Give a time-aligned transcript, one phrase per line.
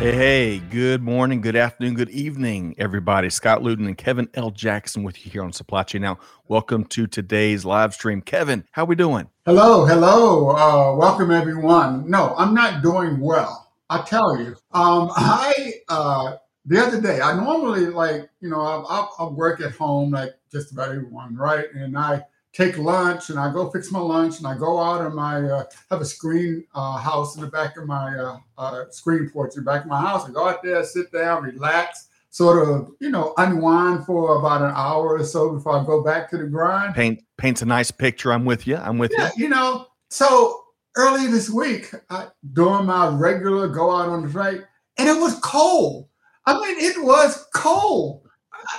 [0.00, 3.28] Hey, hey, good morning, good afternoon, good evening, everybody.
[3.28, 4.50] Scott Luton and Kevin L.
[4.50, 6.18] Jackson with you here on Supply Chain Now.
[6.48, 8.22] Welcome to today's live stream.
[8.22, 9.28] Kevin, how we doing?
[9.44, 10.56] Hello, hello.
[10.56, 12.08] Uh, welcome, everyone.
[12.10, 13.74] No, I'm not doing well.
[13.90, 14.56] I tell you.
[14.72, 19.60] Um, I uh, the other day, I normally like you know I, I, I work
[19.60, 21.66] at home like just about everyone, right?
[21.74, 25.14] And I take lunch and I go fix my lunch and I go out on
[25.14, 29.30] my uh, have a screen uh, house in the back of my uh, uh, screen
[29.30, 30.28] porch in the back of my house.
[30.28, 34.72] I go out there, sit down, relax, sort of you know unwind for about an
[34.74, 36.94] hour or so before I go back to the grind.
[36.94, 38.32] Paint paints a nice picture.
[38.32, 38.76] I'm with you.
[38.76, 39.44] I'm with yeah, you.
[39.44, 40.64] You know, so
[40.96, 44.56] early this week I, during my regular go out on the track,
[44.98, 46.08] and it was cold.
[46.46, 48.26] I mean, it was cold.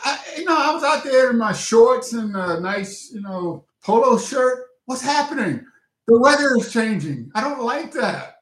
[0.04, 3.66] I, you know, I was out there in my shorts and a nice, you know,
[3.84, 4.68] polo shirt.
[4.86, 5.66] What's happening?
[6.08, 7.32] The weather is changing.
[7.36, 8.38] I don't like that.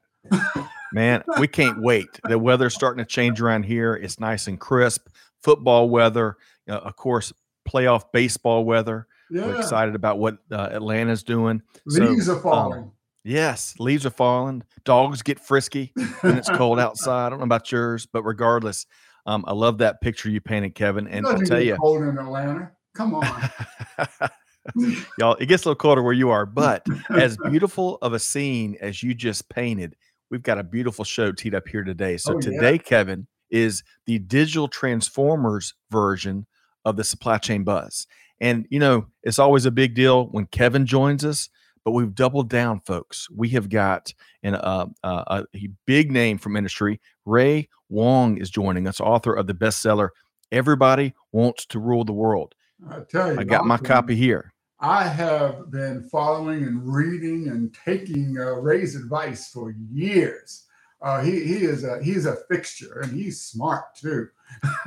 [0.93, 2.07] Man, we can't wait.
[2.23, 3.93] The weather's starting to change around here.
[3.95, 5.07] It's nice and crisp.
[5.43, 7.31] Football weather, uh, of course,
[7.67, 9.07] playoff baseball weather.
[9.31, 9.45] Yeah.
[9.45, 11.61] We're excited about what uh, Atlanta's doing.
[11.85, 12.79] Leaves so, are um, falling.
[12.79, 12.91] Um,
[13.23, 14.63] yes, leaves are falling.
[14.83, 17.27] Dogs get frisky when it's cold outside.
[17.27, 18.87] I don't know about yours, but regardless,
[19.25, 21.07] um, I love that picture you painted, Kevin.
[21.07, 22.71] And I'll tell you, cold in Atlanta.
[22.95, 23.49] Come on.
[25.17, 28.77] Y'all, it gets a little colder where you are, but as beautiful of a scene
[28.81, 29.95] as you just painted,
[30.29, 32.17] we've got a beautiful show teed up here today.
[32.17, 32.77] So oh, today, yeah.
[32.77, 36.45] Kevin, is the digital transformers version
[36.85, 38.07] of the supply chain buzz.
[38.39, 41.49] And you know, it's always a big deal when Kevin joins us,
[41.83, 43.29] but we've doubled down, folks.
[43.29, 44.13] We have got
[44.43, 47.01] an, uh, uh, a big name from industry.
[47.25, 50.09] Ray Wang is joining us, author of the bestseller
[50.51, 52.55] "Everybody Wants to Rule the World."
[52.89, 54.53] I tell you, I got my copy here.
[54.79, 60.65] I have been following and reading and taking uh, Ray's advice for years.
[61.01, 64.27] Uh, he he is a he's a fixture and he's smart too.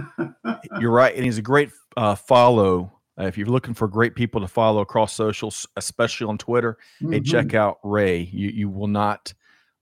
[0.80, 2.92] You're right, and he's a great uh, follow.
[3.18, 7.12] Uh, if you're looking for great people to follow across socials, especially on Twitter, mm-hmm.
[7.12, 8.20] hey, check out Ray.
[8.32, 9.34] You you will not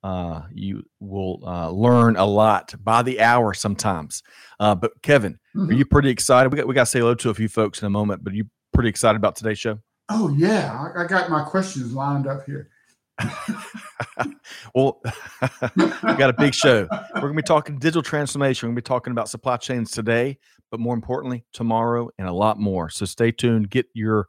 [0.03, 4.23] uh, you will uh, learn a lot by the hour sometimes.
[4.59, 5.71] Uh, but Kevin, mm-hmm.
[5.71, 6.53] are you pretty excited?
[6.53, 8.33] We got we got to say hello to a few folks in a moment, but
[8.33, 9.79] are you pretty excited about today's show?
[10.09, 12.71] Oh yeah, I, I got my questions lined up here.
[14.75, 15.01] well,
[15.77, 16.89] we got a big show.
[17.15, 18.67] We're going to be talking digital transformation.
[18.67, 20.39] We're going to be talking about supply chains today,
[20.71, 22.89] but more importantly, tomorrow and a lot more.
[22.89, 23.71] So stay tuned.
[23.71, 24.29] Get your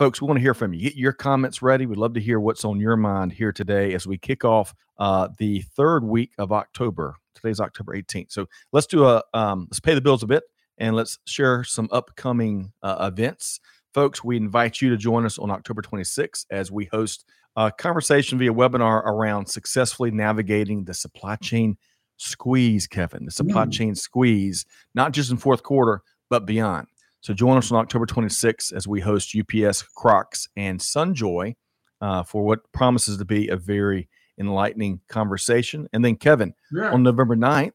[0.00, 0.80] folks, we want to hear from you.
[0.80, 1.84] Get your comments ready.
[1.84, 5.28] We'd love to hear what's on your mind here today as we kick off uh,
[5.36, 7.16] the third week of October.
[7.34, 8.32] Today's October 18th.
[8.32, 10.44] So let's do a um, let's pay the bills a bit
[10.78, 13.60] and let's share some upcoming uh, events
[13.92, 17.24] Folks, we invite you to join us on October 26th as we host
[17.56, 21.76] a conversation via webinar around successfully navigating the supply chain
[22.16, 23.72] squeeze, Kevin, the supply mm.
[23.72, 26.86] chain squeeze, not just in fourth quarter, but beyond.
[27.20, 31.54] So join us on October 26th as we host UPS, Crocs, and Sunjoy
[32.00, 34.08] uh, for what promises to be a very
[34.38, 35.86] enlightening conversation.
[35.92, 36.92] And then, Kevin, yeah.
[36.92, 37.74] on November 9th,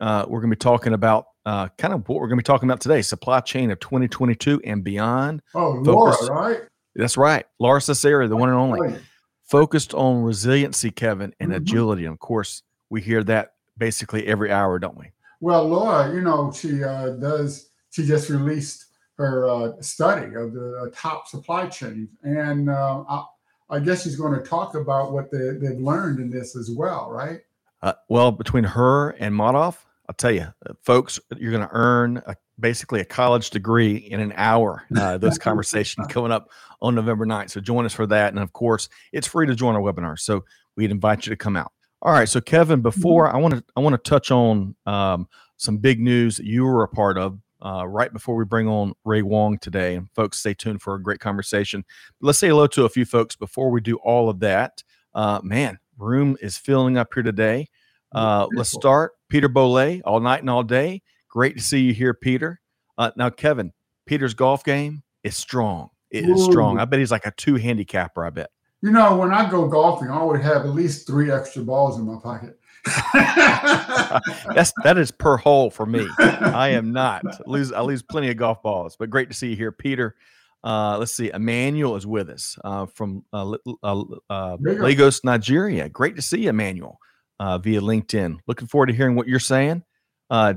[0.00, 2.46] uh, we're going to be talking about uh, kind of what we're going to be
[2.46, 5.42] talking about today supply chain of 2022 and beyond.
[5.54, 6.60] Oh, Lora, right?
[6.94, 7.44] That's right.
[7.58, 8.98] Lora Cecere, the one and only.
[9.42, 11.58] Focused on resiliency, Kevin, and mm-hmm.
[11.58, 12.04] agility.
[12.04, 15.10] And of course, we hear that basically every hour, don't we?
[15.40, 18.83] Well, Lora, you know, she uh, does, she just released
[19.16, 22.08] her uh, study of the uh, top supply chains.
[22.22, 23.24] And uh, I,
[23.70, 27.10] I, guess she's going to talk about what they, they've learned in this as well,
[27.10, 27.40] right?
[27.82, 29.76] Uh, well, between her and Madoff,
[30.08, 34.20] I'll tell you, uh, folks, you're going to earn a, basically a college degree in
[34.20, 34.84] an hour.
[34.94, 36.50] Uh, those conversations coming up
[36.82, 37.50] on November 9th.
[37.50, 38.32] So join us for that.
[38.32, 40.18] And of course, it's free to join our webinar.
[40.18, 40.44] So
[40.76, 41.72] we'd invite you to come out.
[42.02, 42.28] All right.
[42.28, 43.36] So Kevin, before mm-hmm.
[43.36, 46.82] I want to I want to touch on um, some big news that you were
[46.82, 49.96] a part of uh, right before we bring on Ray Wang today.
[49.96, 51.84] And folks, stay tuned for a great conversation.
[52.20, 54.82] Let's say hello to a few folks before we do all of that.
[55.14, 57.68] Uh, man, room is filling up here today.
[58.12, 59.12] Uh, let's start.
[59.28, 61.02] Peter Bolle, all night and all day.
[61.28, 62.60] Great to see you here, Peter.
[62.96, 63.72] Uh, now, Kevin,
[64.06, 65.90] Peter's golf game is strong.
[66.10, 66.44] It is Ooh.
[66.44, 66.78] strong.
[66.78, 68.24] I bet he's like a two handicapper.
[68.24, 68.50] I bet.
[68.82, 72.04] You know, when I go golfing, I always have at least three extra balls in
[72.04, 72.60] my pocket.
[73.14, 76.06] That's that is per hole for me.
[76.18, 77.72] I am not lose.
[77.72, 80.16] I lose plenty of golf balls, but great to see you here, Peter.
[80.62, 81.30] Uh, let's see.
[81.32, 85.88] Emmanuel is with us uh, from uh, uh, uh Lagos, Nigeria.
[85.88, 86.98] Great to see you, Emmanuel,
[87.38, 88.38] uh, via LinkedIn.
[88.46, 89.82] Looking forward to hearing what you're saying.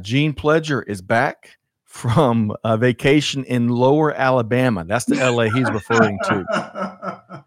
[0.01, 4.83] Gene Pledger is back from a vacation in Lower Alabama.
[4.85, 7.45] That's the LA he's referring to.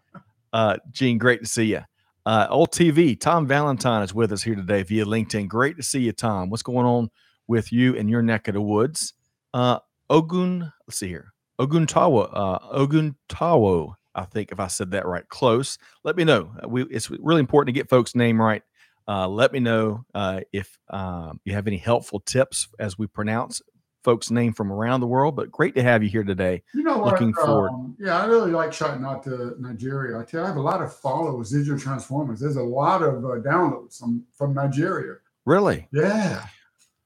[0.91, 1.81] Gene, great to see you.
[2.25, 5.47] Uh, old TV, Tom Valentine is with us here today via LinkedIn.
[5.47, 6.49] Great to see you, Tom.
[6.49, 7.09] What's going on
[7.47, 9.13] with you in your neck of the woods?
[9.53, 9.79] Uh,
[10.09, 11.33] Ogun, let's see here.
[11.57, 15.77] Ogun Tawo, uh, Ogun Tawo, I think if I said that right, close.
[16.03, 16.51] Let me know.
[16.63, 18.61] Uh, we, it's really important to get folks' name right.
[19.07, 23.61] Uh, let me know uh, if um, you have any helpful tips as we pronounce
[24.03, 25.35] folks' name from around the world.
[25.35, 26.63] But great to have you here today.
[26.73, 27.13] You know what?
[27.13, 27.69] Looking forward.
[27.69, 30.19] Um, yeah, I really like shouting out to Nigeria.
[30.19, 32.39] I tell you, I have a lot of followers, digital transformers.
[32.39, 35.15] There's a lot of uh, downloads from, from Nigeria.
[35.45, 35.87] Really?
[35.91, 36.45] Yeah.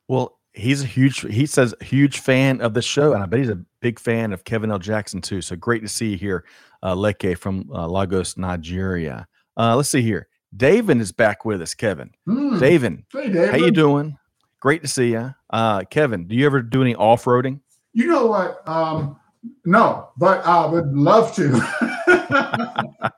[0.08, 3.14] Well, he's a huge, he says, huge fan of the show.
[3.14, 4.80] And I bet he's a big fan of Kevin L.
[4.80, 5.42] Jackson too.
[5.42, 6.46] So great to see you here,
[6.84, 9.28] uh, Leke from uh, Lagos, Nigeria.
[9.58, 10.28] Uh, let's see here.
[10.56, 12.12] David is back with us, Kevin.
[12.28, 12.60] Mm.
[12.60, 14.18] David, hey, David, how you doing?
[14.66, 15.32] Great to see you.
[15.52, 17.60] Uh, Kevin, do you ever do any off roading?
[17.94, 18.68] You know what?
[18.68, 19.16] Um,
[19.64, 21.52] no, but I would love to.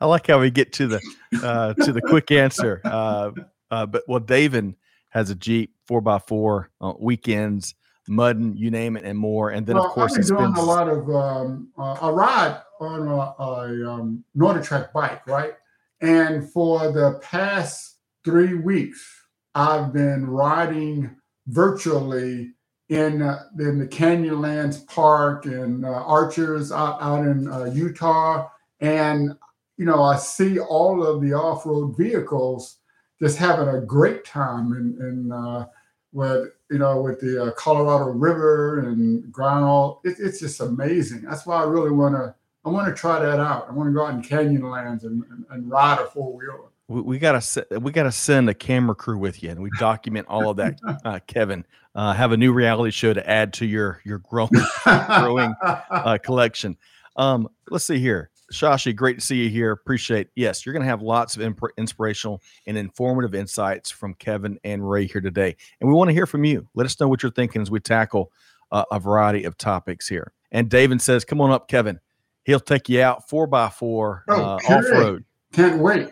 [0.00, 1.00] I like how we get to the
[1.40, 2.80] uh, to the quick answer.
[2.84, 3.30] Uh,
[3.70, 4.74] uh, but well, David
[5.10, 7.76] has a Jeep four x four uh, weekends,
[8.08, 9.50] mudding, you name it, and more.
[9.50, 12.60] And then well, of course, I've been doing a lot of um, uh, a ride
[12.80, 15.52] on a, a um, NordicTrack bike, right?
[16.00, 19.25] And for the past three weeks,
[19.56, 21.16] I've been riding
[21.46, 22.52] virtually
[22.90, 28.50] in uh, in the Canyonlands Park and uh, Arches out, out in uh, Utah,
[28.80, 29.34] and
[29.78, 32.80] you know I see all of the off road vehicles
[33.18, 35.64] just having a great time in, in uh,
[36.12, 40.02] with you know with the uh, Colorado River and ground all.
[40.04, 41.22] It, it's just amazing.
[41.22, 42.34] That's why I really want to.
[42.66, 43.68] I want to try that out.
[43.70, 47.00] I want to go out in Canyonlands and, and, and ride a four wheeler we,
[47.00, 50.56] we gotta we gotta send a camera crew with you, and we document all of
[50.58, 50.78] that.
[51.04, 54.50] Uh, Kevin, uh, have a new reality show to add to your your growing
[54.84, 56.76] growing uh, collection.
[57.16, 58.94] Um, let's see here, Shashi.
[58.94, 59.72] Great to see you here.
[59.72, 60.28] Appreciate.
[60.34, 65.06] Yes, you're gonna have lots of imp- inspirational and informative insights from Kevin and Ray
[65.06, 66.66] here today, and we want to hear from you.
[66.74, 68.32] Let us know what you're thinking as we tackle
[68.72, 70.32] uh, a variety of topics here.
[70.50, 72.00] And David says, "Come on up, Kevin.
[72.44, 75.24] He'll take you out four by four oh, uh, off road.
[75.52, 76.10] Can't wait."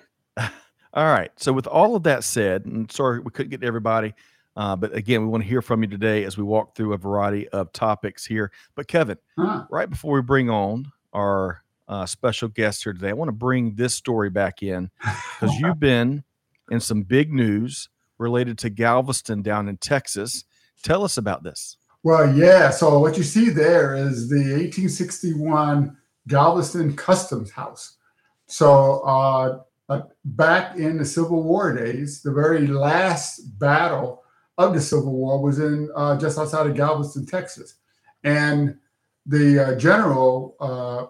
[0.95, 1.33] All right.
[1.37, 4.15] So with all of that said, and sorry we couldn't get to everybody,
[4.57, 6.97] uh, but again, we want to hear from you today as we walk through a
[6.97, 8.53] variety of topics here.
[8.77, 9.65] But Kevin, huh.
[9.69, 13.75] right before we bring on our uh, special guest here today, I want to bring
[13.75, 16.23] this story back in because you've been
[16.71, 17.89] in some big news
[18.19, 20.45] related to Galveston down in Texas.
[20.85, 21.77] Tell us about this.
[22.05, 22.71] Well, yeah.
[22.71, 25.97] So what you see there is the 1861
[26.29, 27.97] Galveston Customs House.
[28.47, 34.23] So uh, uh, back in the Civil War days, the very last battle
[34.57, 37.75] of the Civil War was in uh, just outside of Galveston, Texas,
[38.23, 38.77] and
[39.27, 41.07] the uh, general uh,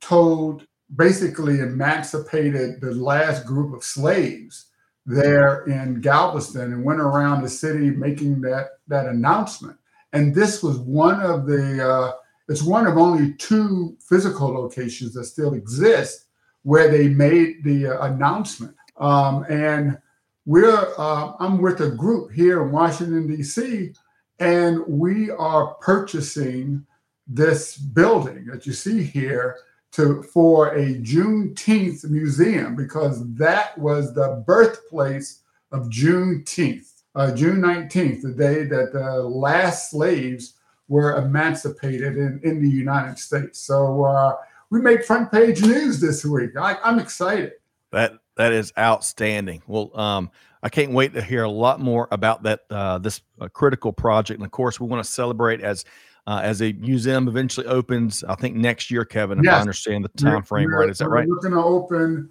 [0.00, 0.66] told
[0.96, 4.66] basically emancipated the last group of slaves
[5.04, 9.76] there in Galveston and went around the city making that that announcement.
[10.12, 12.12] And this was one of the uh,
[12.48, 16.26] it's one of only two physical locations that still exist
[16.62, 18.74] where they made the uh, announcement.
[18.98, 19.98] Um, and
[20.46, 23.92] we're uh, I'm with a group here in Washington D.C.
[24.38, 26.86] and we are purchasing
[27.26, 29.56] this building that you see here
[29.92, 38.22] to for a Juneteenth museum because that was the birthplace of Juneteenth, uh, June 19th,
[38.22, 40.54] the day that the last slaves
[40.88, 43.60] were emancipated in, in the United States.
[43.60, 44.36] So uh,
[44.70, 46.56] we made front page news this week.
[46.56, 47.52] I, am excited.
[47.92, 49.62] That that is outstanding.
[49.66, 50.30] Well, um,
[50.62, 54.38] I can't wait to hear a lot more about that uh, this uh, critical project.
[54.38, 55.84] And of course, we want to celebrate as
[56.26, 58.22] uh, as a museum eventually opens.
[58.24, 59.54] I think next year, Kevin, if yes.
[59.54, 60.90] I understand the time frame right.
[60.90, 61.26] Is that right?
[61.26, 62.30] We're going to open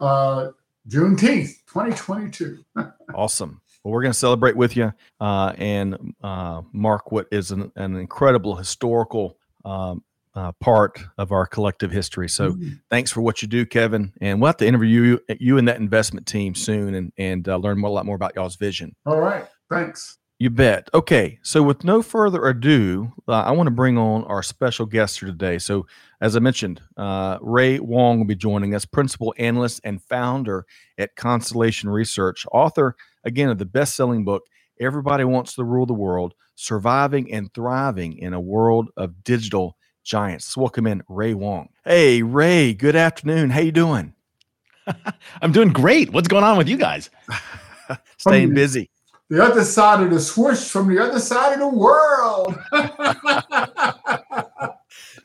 [0.00, 0.48] uh,
[0.88, 2.64] Juneteenth, 2022.
[3.14, 3.60] awesome.
[3.84, 7.94] Well, we're going to celebrate with you uh, and uh, mark what is an, an
[7.94, 10.02] incredible historical um,
[10.36, 12.28] uh, part of our collective history.
[12.28, 12.74] So mm-hmm.
[12.90, 14.12] thanks for what you do, Kevin.
[14.20, 17.56] And we'll have to interview you, you and that investment team soon and, and uh,
[17.56, 18.94] learn more, a lot more about y'all's vision.
[19.06, 19.46] All right.
[19.70, 20.18] Thanks.
[20.38, 20.90] You bet.
[20.92, 21.38] Okay.
[21.42, 25.30] So with no further ado, uh, I want to bring on our special guest here
[25.30, 25.56] today.
[25.56, 25.86] So
[26.20, 30.66] as I mentioned, uh, Ray Wang will be joining us, principal analyst and founder
[30.98, 34.42] at Constellation Research, author again, of the best selling book,
[34.78, 39.76] Everybody Wants to Rule the World Surviving and Thriving in a World of Digital
[40.06, 40.46] Giants.
[40.46, 41.68] Let's welcome in Ray Wang.
[41.84, 43.50] Hey, Ray, good afternoon.
[43.50, 44.14] How you doing?
[45.42, 46.12] I'm doing great.
[46.12, 47.10] What's going on with you guys?
[48.16, 48.88] Staying busy.
[49.30, 52.56] The other side of the swoosh from the other side of the world.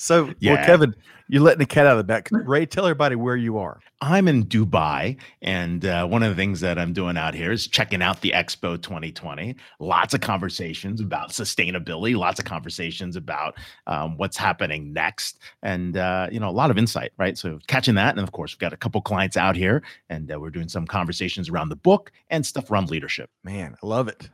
[0.02, 0.54] so, yeah.
[0.54, 0.96] well, Kevin,
[1.28, 2.28] you're letting the cat out of the bag.
[2.32, 3.80] Ray, tell everybody where you are.
[4.02, 7.68] I'm in Dubai, and uh, one of the things that I'm doing out here is
[7.68, 9.56] checking out the Expo 2020.
[9.80, 16.28] Lots of conversations about sustainability, lots of conversations about um, what's happening next, and uh,
[16.32, 17.38] you know a lot of insight, right?
[17.38, 20.40] So catching that, and of course we've got a couple clients out here, and uh,
[20.40, 23.30] we're doing some conversations around the book and stuff around leadership.
[23.44, 24.30] Man, I love it.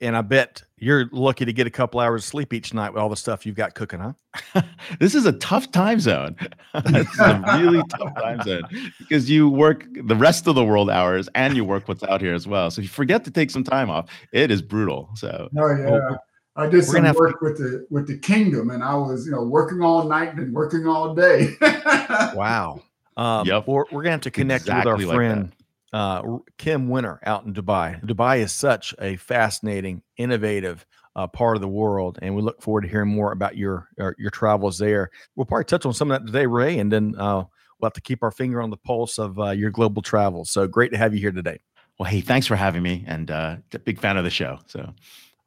[0.00, 3.02] And I bet you're lucky to get a couple hours of sleep each night with
[3.02, 4.62] all the stuff you've got cooking, huh?
[4.98, 6.36] this is a tough time zone.
[6.74, 8.62] it's a really tough time zone
[8.98, 12.34] because you work the rest of the world hours and you work what's out here
[12.34, 12.70] as well.
[12.70, 15.10] So if you forget to take some time off, it is brutal.
[15.14, 15.90] So oh yeah.
[15.90, 16.18] Well,
[16.56, 17.44] I did some work to...
[17.44, 20.86] with the with the kingdom, and I was you know working all night and working
[20.86, 21.54] all day.
[22.34, 22.80] wow.
[23.16, 23.66] Um, yep.
[23.66, 25.53] We're, we're gonna have to connect exactly with our friend that
[25.94, 28.04] uh, Kim Winter out in Dubai.
[28.04, 30.84] Dubai is such a fascinating, innovative
[31.14, 34.16] uh, part of the world, and we look forward to hearing more about your your,
[34.18, 35.10] your travels there.
[35.36, 37.44] We'll probably touch on some of that today, Ray, and then uh,
[37.78, 40.50] we'll have to keep our finger on the pulse of uh, your global travels.
[40.50, 41.60] So great to have you here today.
[41.96, 44.58] Well, hey, thanks for having me, and uh, big fan of the show.
[44.66, 44.92] So,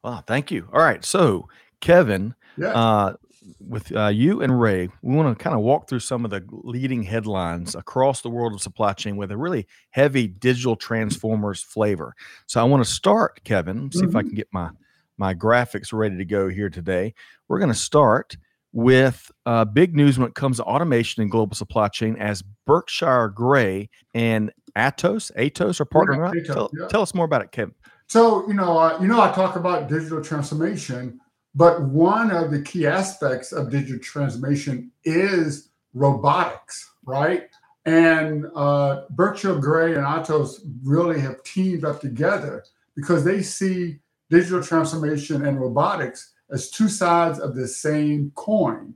[0.02, 0.66] well, thank you.
[0.72, 1.46] All right, so
[1.82, 3.12] Kevin, yeah.
[3.60, 6.44] With uh, you and Ray, we want to kind of walk through some of the
[6.50, 12.14] leading headlines across the world of supply chain with a really heavy digital transformers flavor.
[12.46, 14.08] So I want to start, Kevin, see mm-hmm.
[14.08, 14.28] if I mm-hmm.
[14.28, 14.70] can get my
[15.16, 17.14] my graphics ready to go here today.
[17.48, 18.36] We're going to start
[18.72, 23.28] with uh, big news when it comes to automation and global supply chain as Berkshire
[23.28, 26.34] Grey and Atos, Atos are partnering up.
[26.46, 26.86] Tell, yeah.
[26.88, 27.74] tell, us more about it, Kevin.
[28.06, 31.20] So you know, uh, you know, I talk about digital transformation
[31.54, 37.48] but one of the key aspects of digital transformation is robotics, right?
[37.84, 42.64] And uh, Berkshire Grey and Atos really have teamed up together
[42.94, 43.98] because they see
[44.30, 48.94] digital transformation and robotics as two sides of the same coin,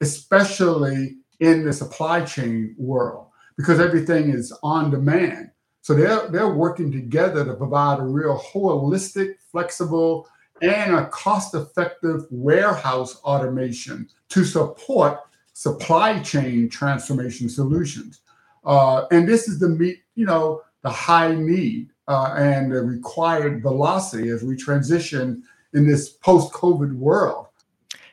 [0.00, 5.50] especially in the supply chain world, because everything is on demand.
[5.82, 10.28] So they're, they're working together to provide a real holistic, flexible,
[10.62, 15.18] and a cost effective warehouse automation to support
[15.52, 18.20] supply chain transformation solutions.
[18.64, 23.60] Uh, and this is the meet, you know, the high need uh, and the required
[23.60, 25.42] velocity as we transition
[25.74, 27.48] in this post COVID world.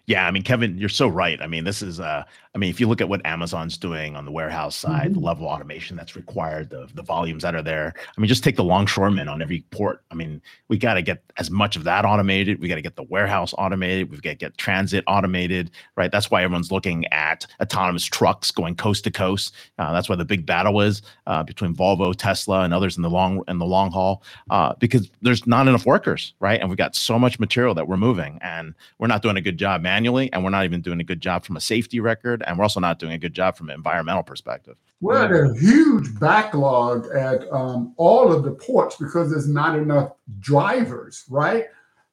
[0.07, 1.39] Yeah, I mean, Kevin, you're so right.
[1.39, 2.23] I mean, this is, uh,
[2.59, 5.13] I mean, if you look at what Amazon's doing on the warehouse side, mm-hmm.
[5.13, 7.93] the level of automation that's required, the the volumes that are there.
[7.95, 10.03] I mean, just take the longshoremen on every port.
[10.11, 12.59] I mean, we got to get as much of that automated.
[12.59, 14.11] We got to get the warehouse automated.
[14.11, 16.11] We've got to get transit automated, right?
[16.11, 19.55] That's why everyone's looking at autonomous trucks going coast to coast.
[19.77, 23.09] Uh, that's why the big battle is uh, between Volvo, Tesla, and others in the
[23.09, 26.59] long in the long haul, uh, because there's not enough workers, right?
[26.59, 29.57] And we've got so much material that we're moving, and we're not doing a good
[29.57, 32.57] job manually, and we're not even doing a good job from a safety record and
[32.57, 34.75] we're also not doing a good job from an environmental perspective.
[35.01, 40.13] We're at a huge backlog at um, all of the ports because there's not enough
[40.39, 41.67] drivers, right?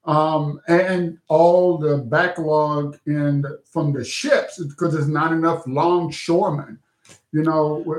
[0.04, 6.78] Um, and all the backlog in from the ships because there's not enough longshoremen.
[7.32, 7.96] You know,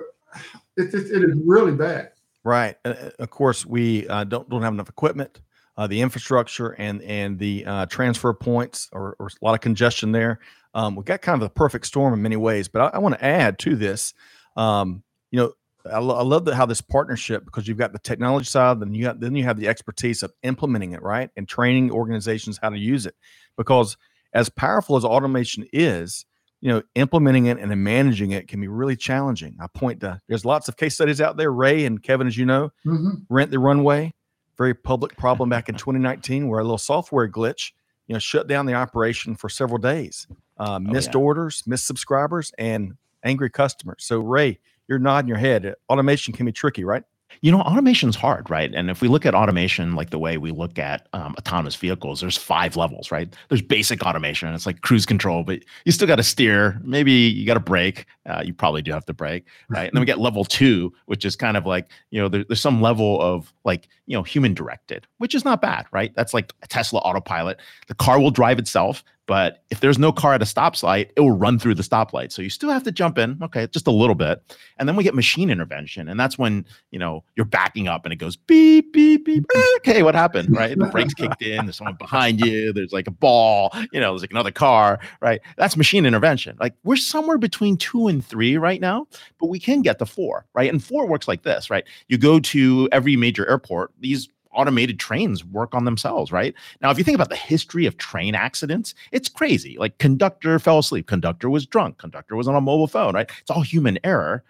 [0.77, 2.11] it, it, it is really bad.
[2.43, 2.77] Right.
[2.85, 5.41] Uh, of course, we uh, don't don't have enough equipment.
[5.75, 10.11] Uh, the infrastructure and and the uh, transfer points, or, or, a lot of congestion
[10.11, 10.39] there.
[10.77, 13.15] Um, we got kind of a perfect storm in many ways, but I, I want
[13.15, 14.13] to add to this.
[14.55, 15.53] Um, you know,
[15.91, 18.93] I, lo- I love the, how this partnership because you've got the technology side, then
[18.93, 22.69] you got then you have the expertise of implementing it, right, and training organizations how
[22.69, 23.15] to use it.
[23.57, 23.97] Because
[24.33, 26.27] as powerful as automation is,
[26.61, 29.57] you know, implementing it and managing it can be really challenging.
[29.59, 31.51] I point to there's lots of case studies out there.
[31.51, 33.15] Ray and Kevin, as you know, mm-hmm.
[33.31, 34.13] rent the runway,
[34.59, 37.71] very public problem back in 2019 where a little software glitch,
[38.05, 40.27] you know, shut down the operation for several days
[40.59, 41.25] uh, missed oh, yeah.
[41.25, 44.03] orders, missed subscribers, and angry customers.
[44.03, 45.75] So, Ray, you're nodding your head.
[45.89, 47.03] Automation can be tricky, right?
[47.41, 48.73] You know, automation's hard, right?
[48.73, 52.21] And if we look at automation like the way we look at um, autonomous vehicles,
[52.21, 53.31] there's five levels, right?
[53.49, 54.51] There's basic automation.
[54.53, 56.79] It's like cruise control, but you still got to steer.
[56.83, 58.05] Maybe you got to brake.
[58.25, 59.83] Uh, you probably do have to brake, right?
[59.83, 62.61] and then we get level two, which is kind of like, you know, there, there's
[62.61, 66.13] some level of like, you know, human directed, which is not bad, right?
[66.15, 67.59] That's like a Tesla autopilot.
[67.87, 71.33] The car will drive itself, But if there's no car at a stoplight, it will
[71.33, 72.31] run through the stoplight.
[72.31, 74.41] So you still have to jump in, okay, just a little bit.
[74.77, 76.07] And then we get machine intervention.
[76.07, 79.45] And that's when, you know, you're backing up and it goes beep, beep, beep.
[79.77, 80.55] Okay, what happened?
[80.55, 80.77] Right.
[80.77, 81.65] The brakes kicked in.
[81.65, 82.71] There's someone behind you.
[82.71, 85.41] There's like a ball, you know, there's like another car, right?
[85.57, 86.55] That's machine intervention.
[86.59, 89.07] Like we're somewhere between two and three right now,
[89.39, 90.71] but we can get to four, right?
[90.71, 91.83] And four works like this, right?
[92.07, 96.53] You go to every major airport, these automated trains work on themselves, right?
[96.81, 99.77] Now, if you think about the history of train accidents, it's crazy.
[99.79, 103.29] Like conductor fell asleep, conductor was drunk, conductor was on a mobile phone, right?
[103.41, 104.43] It's all human error.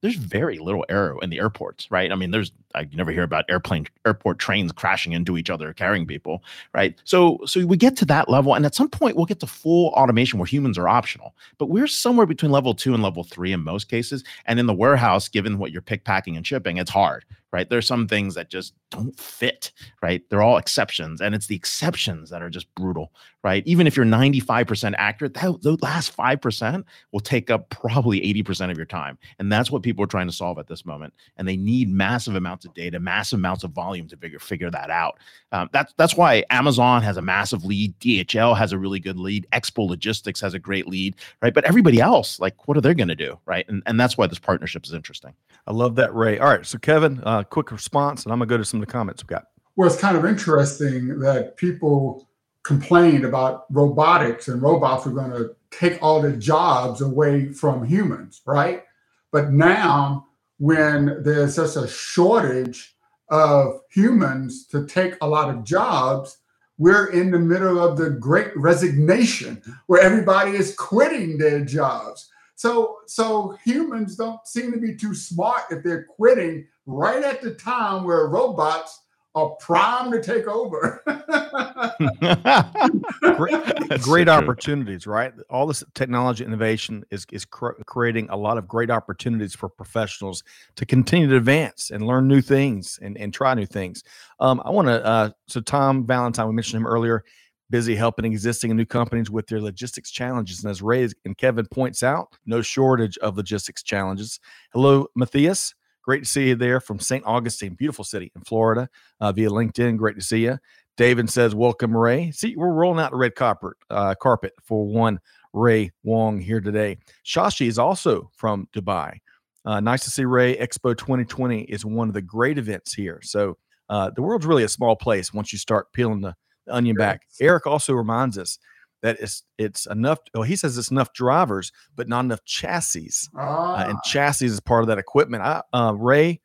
[0.00, 2.12] There's very little error in the airports, right?
[2.12, 6.06] I mean, there's I never hear about airplane airport trains crashing into each other carrying
[6.06, 6.94] people, right?
[7.02, 9.88] So so we get to that level, and at some point we'll get to full
[9.88, 11.34] automation where humans are optional.
[11.58, 14.22] But we're somewhere between level two and level three in most cases.
[14.46, 17.68] And in the warehouse, given what you're pick packing and shipping, it's hard, right?
[17.68, 20.22] There's some things that just don't fit, right?
[20.28, 23.12] They're all exceptions, and it's the exceptions that are just brutal,
[23.42, 23.62] right?
[23.66, 28.76] Even if you're 95% accurate, that the last 5% will take up probably 80% of
[28.76, 29.18] your time.
[29.38, 31.14] And that's what people are trying to solve at this moment.
[31.36, 34.90] And they need massive amounts of data, massive amounts of volume to figure figure that
[34.90, 35.18] out.
[35.52, 39.46] Um, that's that's why Amazon has a massive lead, DHL has a really good lead,
[39.52, 41.54] XPO Logistics has a great lead, right?
[41.54, 43.64] But everybody else, like, what are they going to do, right?
[43.68, 45.32] And and that's why this partnership is interesting.
[45.66, 46.38] I love that, Ray.
[46.38, 48.92] All right, so Kevin, uh, quick response, and I'm gonna go to some of the
[48.92, 49.46] comments we've got.
[49.76, 52.28] Well, it's kind of interesting that people
[52.68, 58.42] complained about robotics and robots were going to take all the jobs away from humans,
[58.44, 58.84] right?
[59.32, 60.26] But now,
[60.58, 62.94] when there's such a shortage
[63.30, 66.38] of humans to take a lot of jobs,
[66.76, 72.30] we're in the middle of the great resignation where everybody is quitting their jobs.
[72.58, 77.54] So, so humans don't seem to be too smart if they're quitting right at the
[77.54, 79.00] time where robots
[79.36, 81.00] are primed to take over.
[83.36, 85.32] great, great so opportunities, right?
[85.48, 90.42] All this technology innovation is is cr- creating a lot of great opportunities for professionals
[90.74, 94.02] to continue to advance and learn new things and, and try new things.
[94.40, 95.06] Um, I want to.
[95.06, 97.22] Uh, so Tom Valentine, we mentioned him earlier
[97.70, 100.62] busy helping existing and new companies with their logistics challenges.
[100.62, 104.40] And as Ray and Kevin points out, no shortage of logistics challenges.
[104.72, 105.74] Hello, Matthias.
[106.02, 107.24] Great to see you there from St.
[107.26, 108.88] Augustine, beautiful city in Florida,
[109.20, 109.98] uh, via LinkedIn.
[109.98, 110.58] Great to see you.
[110.96, 115.20] David says, "Welcome, Ray." See, we're rolling out the red carpet, uh, carpet for one
[115.52, 116.98] Ray Wang here today.
[117.24, 119.18] Shashi is also from Dubai.
[119.64, 120.56] Uh, nice to see Ray.
[120.56, 123.20] Expo 2020 is one of the great events here.
[123.22, 123.58] So
[123.90, 126.34] uh, the world's really a small place once you start peeling the the
[126.70, 127.22] onion back.
[127.40, 128.58] Eric also reminds us
[129.02, 130.18] that it's it's enough.
[130.34, 133.10] Well, he says it's enough drivers, but not enough chassis.
[133.36, 133.74] Ah.
[133.74, 134.00] Uh, and ah.
[134.04, 135.42] chassis is part of that equipment.
[135.42, 136.40] I, uh, Ray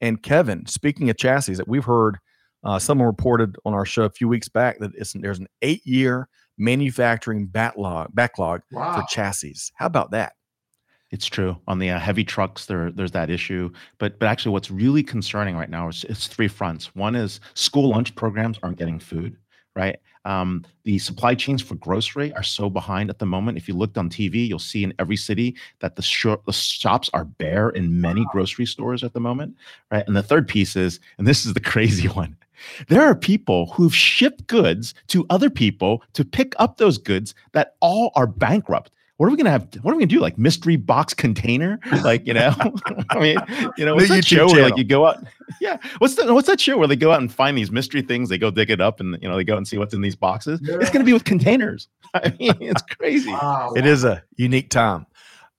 [0.00, 2.18] and Kevin, speaking of chassis, that we've heard
[2.64, 6.28] uh, someone reported on our show a few weeks back that there's an eight year
[6.56, 8.96] manufacturing backlog backlog wow.
[8.96, 9.54] for chassis.
[9.74, 10.32] How about that?
[11.10, 12.66] It's true on the uh, heavy trucks.
[12.66, 16.48] There, there's that issue, but but actually, what's really concerning right now is it's three
[16.48, 16.94] fronts.
[16.94, 19.36] One is school lunch programs aren't getting food
[19.78, 19.96] right?
[20.24, 23.56] Um, the supply chains for grocery are so behind at the moment.
[23.56, 27.08] If you looked on TV, you'll see in every city that the, sh- the shops
[27.14, 29.56] are bare in many grocery stores at the moment,
[29.92, 30.04] right?
[30.06, 32.36] And the third piece is, and this is the crazy one,
[32.88, 37.76] there are people who've shipped goods to other people to pick up those goods that
[37.80, 39.68] all are bankrupt what are we gonna have?
[39.82, 40.20] What are we gonna do?
[40.20, 41.80] Like mystery box container?
[42.04, 42.54] Like you know,
[43.10, 43.36] I mean,
[43.76, 44.52] you know, what's that show channel.
[44.54, 45.24] where like you go out?
[45.60, 48.28] Yeah, what's the what's that show where they go out and find these mystery things?
[48.28, 50.14] They go dig it up and you know they go and see what's in these
[50.14, 50.60] boxes.
[50.62, 50.76] Yeah.
[50.80, 51.88] It's gonna be with containers.
[52.14, 53.32] I mean, it's crazy.
[53.32, 53.72] Wow.
[53.76, 55.04] It is a unique time.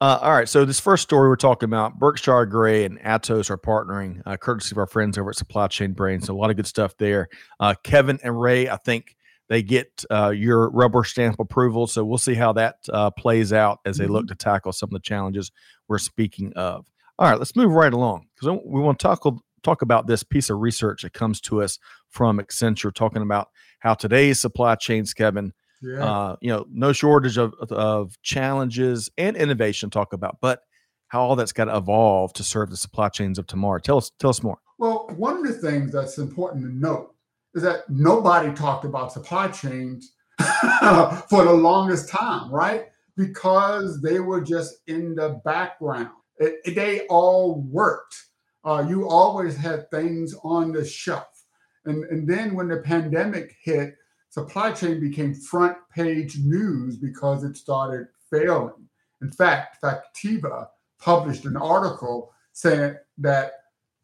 [0.01, 3.57] Uh, all right, so this first story we're talking about, Berkshire Grey and Atos are
[3.57, 6.21] partnering, uh, courtesy of our friends over at Supply Chain Brain.
[6.21, 7.27] So a lot of good stuff there.
[7.59, 9.17] Uh, Kevin and Ray, I think
[9.49, 11.87] they get uh, your rubber stamp approval.
[11.87, 14.13] So we'll see how that uh, plays out as they mm-hmm.
[14.13, 15.51] look to tackle some of the challenges
[15.87, 16.85] we're speaking of.
[17.17, 19.23] All right, let's move right along because we want to talk
[19.61, 23.93] talk about this piece of research that comes to us from Accenture, talking about how
[23.93, 26.03] today's supply chains, Kevin, yeah.
[26.03, 29.89] uh, you know, no shortage of of challenges and innovation.
[29.89, 30.61] Talk about, but
[31.09, 33.79] how all that's got to evolve to serve the supply chains of tomorrow.
[33.79, 34.59] Tell us, tell us more.
[34.77, 37.15] Well, one of the things that's important to note
[37.55, 42.85] is that nobody talked about supply chains for the longest time, right?
[43.17, 46.09] Because they were just in the background.
[46.37, 48.15] It, it, they all worked.
[48.63, 51.45] Uh, you always had things on the shelf.
[51.85, 53.95] And, and then when the pandemic hit,
[54.29, 58.87] supply chain became front page news because it started failing.
[59.21, 60.67] In fact, Factiva
[60.99, 63.53] published an article saying that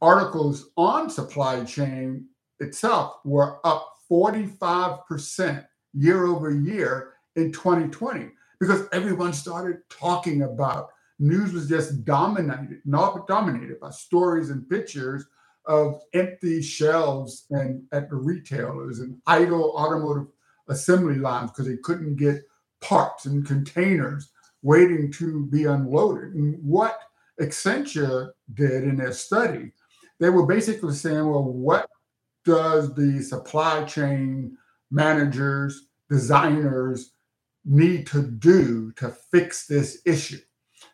[0.01, 2.25] articles on supply chain
[2.59, 10.89] itself were up 45% year over year in 2020 because everyone started talking about
[11.19, 15.25] news was just dominated, not dominated by stories and pictures
[15.65, 20.27] of empty shelves and at the retailers and idle automotive
[20.67, 22.43] assembly lines because they couldn't get
[22.81, 24.29] parts and containers
[24.61, 26.33] waiting to be unloaded.
[26.33, 26.99] And what
[27.41, 29.71] Accenture did in their study,
[30.19, 31.89] they were basically saying, well, what
[32.45, 34.57] does the supply chain
[34.91, 37.11] managers, designers
[37.65, 40.39] need to do to fix this issue?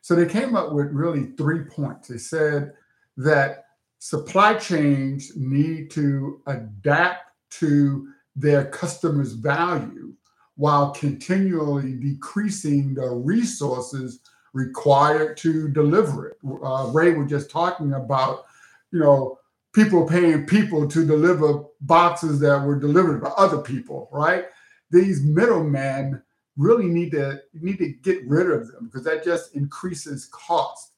[0.02, 2.08] So they came up with really three points.
[2.08, 2.74] They said
[3.18, 3.66] that
[4.00, 10.14] supply chains need to adapt to their customers' value
[10.56, 14.20] while continually decreasing the resources
[14.54, 16.38] required to deliver it.
[16.64, 18.46] Uh, Ray was just talking about,
[18.92, 19.40] you know,
[19.74, 24.46] people paying people to deliver boxes that were delivered by other people, right?
[24.90, 26.22] These middlemen
[26.58, 30.92] really need to need to get rid of them because that just increases cost.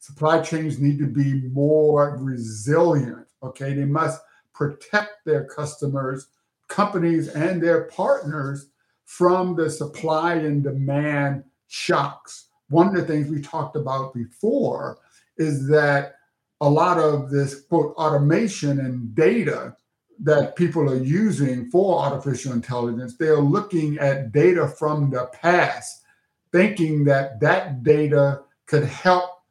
[0.00, 3.26] Supply chains need to be more resilient.
[3.42, 4.20] Okay, they must
[4.52, 6.28] protect their customers,
[6.66, 8.70] companies, and their partners
[9.04, 12.48] from the supply and demand shocks.
[12.68, 14.98] One of the things we talked about before
[15.36, 16.14] is that
[16.60, 19.76] a lot of this quote automation and data
[20.20, 26.02] that people are using for artificial intelligence, they're looking at data from the past,
[26.50, 29.42] thinking that that data could help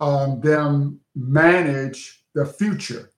[0.00, 3.10] um, them manage the future.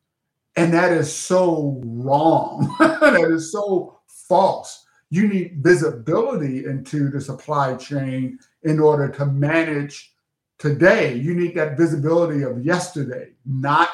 [0.56, 2.74] And that is so wrong.
[2.78, 4.86] that is so false.
[5.10, 10.14] You need visibility into the supply chain in order to manage
[10.58, 11.14] today.
[11.16, 13.90] You need that visibility of yesterday, not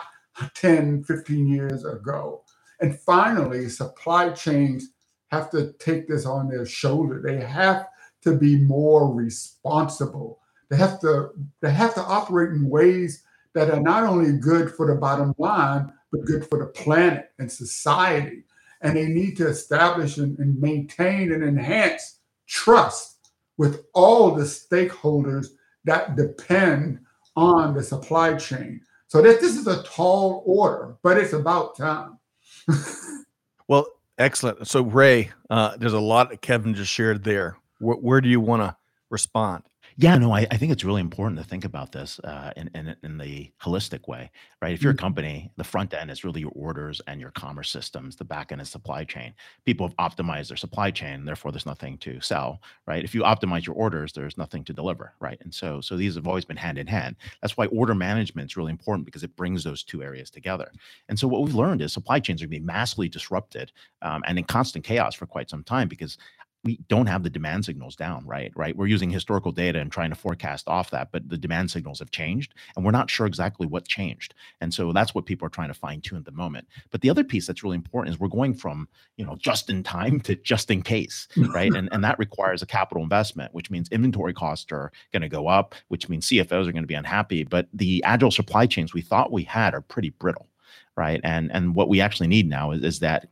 [0.55, 2.43] 10, 15 years ago.
[2.81, 4.89] And finally, supply chains
[5.31, 7.23] have to take this on their shoulder.
[7.25, 7.87] They have
[8.23, 10.41] to be more responsible.
[10.71, 13.23] They have to they have to operate in ways
[13.55, 17.51] that are not only good for the bottom line, but good for the planet and
[17.51, 18.45] society.
[18.81, 25.49] And they need to establish and, and maintain and enhance trust with all the stakeholders
[25.85, 27.01] that depend
[27.37, 28.81] on the supply chain.
[29.09, 32.19] So that this is a tall order, but it's about time.
[33.69, 33.87] well,
[34.19, 34.67] excellent.
[34.67, 37.57] So, Ray, uh, there's a lot that Kevin just shared there.
[37.79, 38.77] Where, where do you want to
[39.11, 39.65] respond?
[40.03, 42.97] Yeah, no, I, I think it's really important to think about this uh, in, in
[43.05, 44.75] in the holistic way, right?
[44.75, 45.01] If you're a mm-hmm.
[45.01, 48.17] company, the front end is really your orders and your commerce systems.
[48.17, 49.33] The back end is supply chain.
[49.65, 53.05] People have optimized their supply chain, therefore there's nothing to sell, right?
[53.05, 55.39] If you optimize your orders, there's nothing to deliver, right?
[55.43, 57.15] And so so these have always been hand in hand.
[57.41, 60.73] That's why order management is really important because it brings those two areas together.
[61.11, 63.71] And so what we've learned is supply chains are going to be massively disrupted
[64.03, 66.19] um, and in constant chaos for quite some time because
[66.65, 68.77] we don't have the demand signals down right right?
[68.77, 72.11] We're using historical data and trying to forecast off that but the demand signals have
[72.11, 75.69] changed and we're not sure exactly what changed and so that's what people are trying
[75.69, 76.67] to fine tune at the moment.
[76.91, 79.83] But the other piece that's really important is we're going from you know just in
[79.83, 81.73] time to just in case right?
[81.73, 85.49] And, and that requires a capital investment which means inventory costs are going to go
[85.49, 89.01] up which means cfos are going to be unhappy but the agile supply chains we
[89.01, 90.49] thought we had are pretty brittle
[90.97, 91.21] right?
[91.25, 93.27] And and what we actually need now is, is that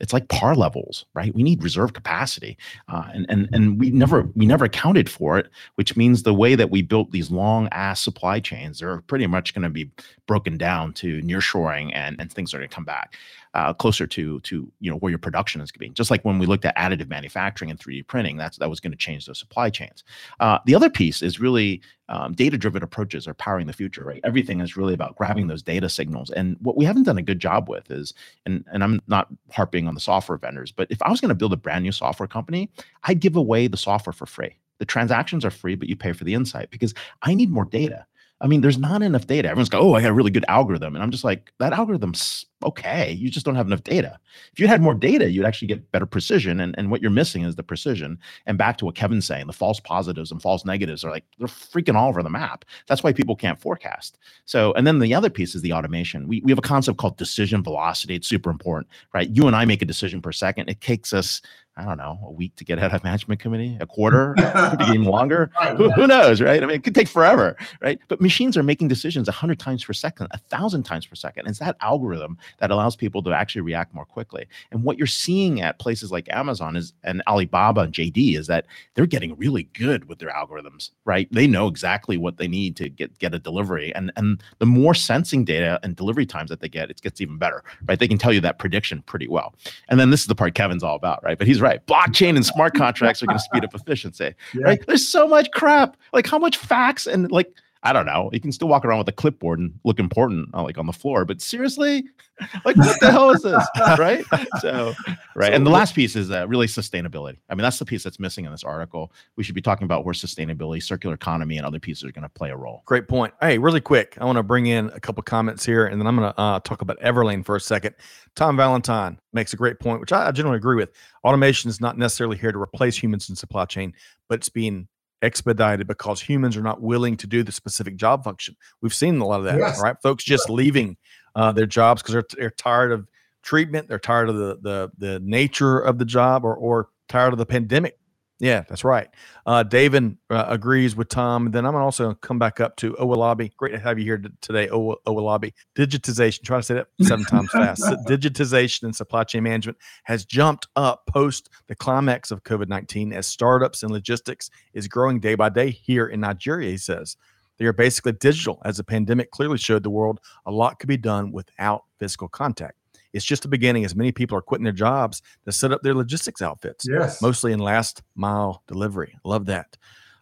[0.00, 1.34] it's like par levels, right?
[1.34, 2.56] We need reserve capacity,
[2.88, 6.54] uh, and and and we never we never accounted for it, which means the way
[6.54, 9.90] that we built these long ass supply chains they're pretty much going to be
[10.26, 13.14] broken down to nearshoring, and and things are going to come back
[13.54, 15.94] uh, closer to to you know where your production is going to be.
[15.94, 18.90] Just like when we looked at additive manufacturing and 3D printing, that's that was going
[18.90, 20.02] to change those supply chains.
[20.40, 24.04] Uh, the other piece is really um, data-driven approaches are powering the future.
[24.04, 26.30] Right, everything is really about grabbing those data signals.
[26.30, 28.12] And what we haven't done a good job with is,
[28.44, 31.34] and and I'm not harping on the software vendors, but if I was going to
[31.34, 32.70] build a brand new software company,
[33.04, 34.58] I'd give away the software for free.
[34.78, 38.04] The transactions are free, but you pay for the insight because I need more data.
[38.40, 39.48] I mean, there's not enough data.
[39.48, 40.94] Everyone's go, oh, I got a really good algorithm.
[40.94, 43.12] And I'm just like, that algorithm's okay.
[43.12, 44.18] You just don't have enough data.
[44.52, 46.60] If you had more data, you'd actually get better precision.
[46.60, 48.18] And, and what you're missing is the precision.
[48.46, 51.48] And back to what Kevin's saying, the false positives and false negatives are like, they're
[51.48, 52.64] freaking all over the map.
[52.86, 54.18] That's why people can't forecast.
[54.44, 56.28] So, and then the other piece is the automation.
[56.28, 58.14] We, we have a concept called decision velocity.
[58.14, 59.28] It's super important, right?
[59.30, 60.68] You and I make a decision per second.
[60.68, 61.40] It takes us
[61.76, 64.36] I don't know, a week to get out of management committee, a quarter,
[64.88, 65.50] even longer.
[65.76, 66.62] Who, who, knows, right?
[66.62, 67.98] I mean, it could take forever, right?
[68.06, 71.48] But machines are making decisions 100 times per second, 1,000 times per second.
[71.48, 74.46] It's that algorithm that allows people to actually react more quickly.
[74.70, 78.66] And what you're seeing at places like Amazon is and Alibaba and JD is that
[78.94, 81.28] they're getting really good with their algorithms, right?
[81.30, 84.94] They know exactly what they need to get get a delivery, and and the more
[84.94, 87.98] sensing data and delivery times that they get, it gets even better, right?
[87.98, 89.54] They can tell you that prediction pretty well.
[89.88, 91.38] And then this is the part Kevin's all about, right?
[91.38, 91.84] But he's right.
[91.86, 94.64] Blockchain and smart contracts are going to speed up efficiency, yeah.
[94.64, 94.86] right?
[94.86, 95.96] There's so much crap.
[96.12, 97.52] Like how much facts and like
[97.84, 98.30] I don't know.
[98.32, 100.92] You can still walk around with a clipboard and look important, uh, like on the
[100.92, 101.26] floor.
[101.26, 102.04] But seriously,
[102.64, 103.62] like what the hell is this,
[103.98, 104.24] right?
[104.60, 104.94] So,
[105.36, 105.52] right.
[105.52, 107.36] And the last piece is uh, really sustainability.
[107.50, 109.12] I mean, that's the piece that's missing in this article.
[109.36, 112.30] We should be talking about where sustainability, circular economy, and other pieces are going to
[112.30, 112.82] play a role.
[112.86, 113.34] Great point.
[113.42, 116.16] Hey, really quick, I want to bring in a couple comments here, and then I'm
[116.16, 117.94] going to uh, talk about Everlane for a second.
[118.34, 120.90] Tom Valentine makes a great point, which I, I generally agree with.
[121.22, 123.92] Automation is not necessarily here to replace humans in supply chain,
[124.28, 124.88] but it's being
[125.24, 128.56] expedited because humans are not willing to do the specific job function.
[128.80, 129.80] We've seen a lot of that, yes.
[129.82, 129.96] right?
[130.02, 130.96] Folks just leaving
[131.34, 133.08] uh, their jobs because they're, they're tired of
[133.42, 137.38] treatment, they're tired of the the the nature of the job, or or tired of
[137.38, 137.98] the pandemic.
[138.40, 139.08] Yeah, that's right.
[139.46, 141.52] Uh, David uh, agrees with Tom.
[141.52, 143.54] Then I'm gonna also come back up to Owolabi.
[143.56, 145.52] Great to have you here today, o- Owolabi.
[145.76, 146.42] Digitization.
[146.42, 147.82] Try to say that seven times fast.
[148.08, 153.26] Digitization and supply chain management has jumped up post the climax of COVID 19 as
[153.28, 156.72] startups and logistics is growing day by day here in Nigeria.
[156.72, 157.16] He says
[157.58, 160.96] they are basically digital, as the pandemic clearly showed the world a lot could be
[160.96, 162.74] done without physical contact.
[163.14, 165.94] It's just the beginning as many people are quitting their jobs to set up their
[165.94, 166.84] logistics outfits.
[166.88, 167.22] Yes.
[167.22, 169.16] Mostly in last mile delivery.
[169.24, 169.76] Love that.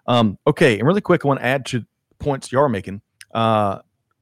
[0.07, 0.79] Um, okay.
[0.79, 1.85] And really quick, I want to add to
[2.19, 3.01] points you are making.
[3.33, 3.79] Uh,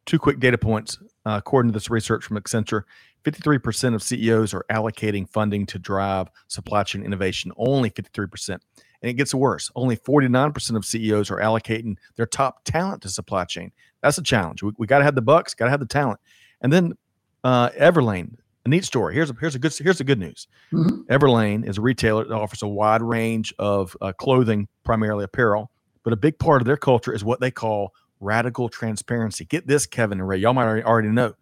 [0.07, 0.99] two quick data points.
[1.27, 2.85] Uh, according to this research from Accenture,
[3.25, 8.49] 53% of CEOs are allocating funding to drive supply chain innovation, only 53%.
[8.49, 8.61] And
[9.11, 9.71] it gets worse.
[9.75, 13.73] Only 49% of CEOs are allocating their top talent to supply chain.
[14.03, 14.63] That's a challenge.
[14.63, 16.21] We, we got to have the bucks, got to have the talent.
[16.63, 16.95] And then
[17.45, 19.15] uh, Everlane, a neat story.
[19.15, 20.47] Here's a here's a good here's the good news.
[20.73, 21.13] Mm-hmm.
[21.13, 25.71] Everlane is a retailer that offers a wide range of uh, clothing, primarily apparel,
[26.03, 29.45] but a big part of their culture is what they call radical transparency.
[29.45, 31.35] Get this, Kevin and Ray, y'all might already know.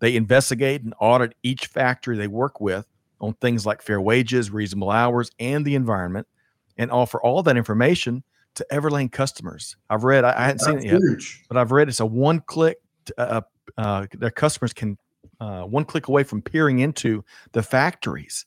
[0.00, 2.86] They investigate and audit each factory they work with
[3.20, 6.26] on things like fair wages, reasonable hours, and the environment,
[6.76, 8.22] and offer all that information
[8.56, 9.76] to Everlane customers.
[9.88, 12.40] I've read, I, I hadn't That's seen it yet, but I've read it's a one
[12.40, 12.76] click.
[13.16, 13.40] Uh,
[13.78, 14.98] uh, their customers can
[15.40, 18.46] uh, one click away from peering into the factories.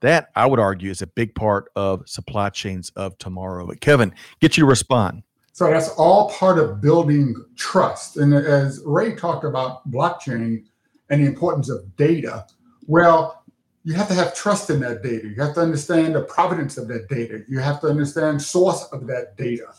[0.00, 3.66] That I would argue is a big part of supply chains of tomorrow.
[3.66, 5.22] But Kevin, get you to respond.
[5.52, 8.16] So that's all part of building trust.
[8.16, 10.64] And as Ray talked about blockchain
[11.10, 12.46] and the importance of data,
[12.86, 13.44] well,
[13.84, 15.28] you have to have trust in that data.
[15.28, 17.42] You have to understand the provenance of that data.
[17.48, 19.74] You have to understand source of that data.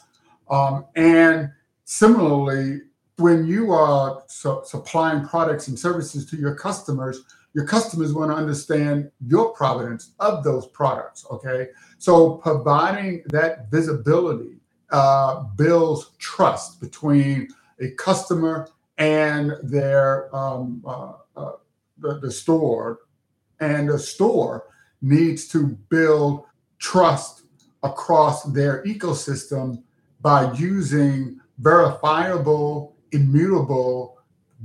[0.50, 1.50] Um, and
[1.86, 2.82] similarly,
[3.22, 8.36] when you are su- supplying products and services to your customers, your customers want to
[8.36, 11.26] understand your provenance of those products.
[11.32, 11.68] Okay.
[11.98, 14.58] So providing that visibility
[14.92, 17.48] uh, builds trust between
[17.80, 21.52] a customer and their um, uh, uh,
[21.98, 23.00] the, the store,
[23.60, 24.66] and the store
[25.02, 26.46] needs to build
[26.80, 27.44] trust
[27.84, 29.82] across their ecosystem
[30.22, 34.18] by using verifiable immutable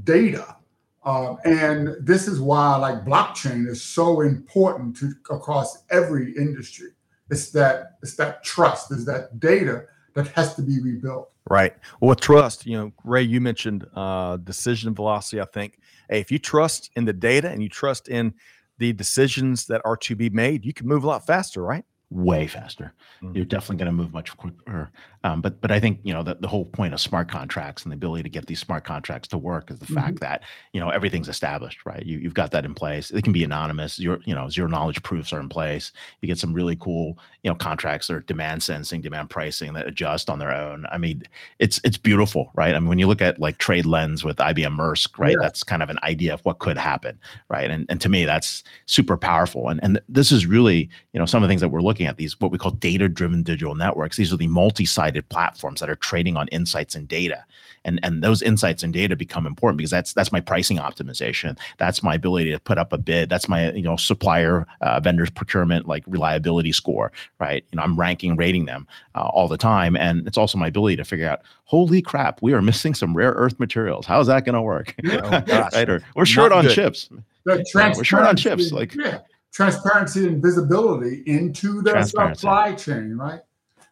[0.04, 0.56] data.
[1.04, 6.88] Um, and this is why like blockchain is so important to across every industry.
[7.30, 11.30] It's that it's that trust, is that data that has to be rebuilt.
[11.48, 11.74] Right.
[12.00, 15.40] Well, with trust, you know, Ray, you mentioned uh, decision velocity.
[15.40, 15.78] I think,
[16.10, 18.34] hey, if you trust in the data and you trust in
[18.78, 21.84] the decisions that are to be made, you can move a lot faster, right?
[22.10, 22.94] Way faster.
[23.20, 23.34] Mm-hmm.
[23.34, 24.92] You're definitely going to move much quicker.
[25.24, 27.90] Um, but but I think you know the, the whole point of smart contracts and
[27.90, 29.96] the ability to get these smart contracts to work is the mm-hmm.
[29.96, 32.06] fact that you know everything's established, right?
[32.06, 33.10] You you've got that in place.
[33.10, 33.98] It can be anonymous.
[33.98, 35.90] Your you know zero knowledge proofs are in place.
[36.20, 39.88] You get some really cool you know contracts that are demand sensing, demand pricing that
[39.88, 40.86] adjust on their own.
[40.92, 41.24] I mean,
[41.58, 42.76] it's it's beautiful, right?
[42.76, 45.32] I mean, when you look at like TradeLens with IBM Maersk, right?
[45.32, 45.38] Yeah.
[45.40, 47.68] That's kind of an idea of what could happen, right?
[47.68, 49.70] And and to me, that's super powerful.
[49.70, 52.06] And and this is really you know some of the things that we're looking looking
[52.06, 54.18] at these what we call data driven digital networks.
[54.18, 57.42] These are the multi-sided platforms that are trading on insights and data.
[57.86, 61.56] And and those insights and data become important because that's that's my pricing optimization.
[61.78, 63.30] That's my ability to put up a bid.
[63.30, 67.64] That's my you know supplier uh, vendors procurement like reliability score right?
[67.70, 69.96] You know i'm ranking rating them uh, all the time.
[69.96, 73.32] And it's also my ability to figure out holy crap we are missing some rare
[73.32, 74.04] earth materials.
[74.04, 74.94] How is that going to work?
[75.08, 75.18] Oh,
[75.72, 75.88] right?
[75.88, 76.74] Or we're short on good.
[76.74, 77.08] chips.
[77.46, 79.20] We're short on chips like yeah
[79.56, 83.40] transparency and visibility into the supply chain, right?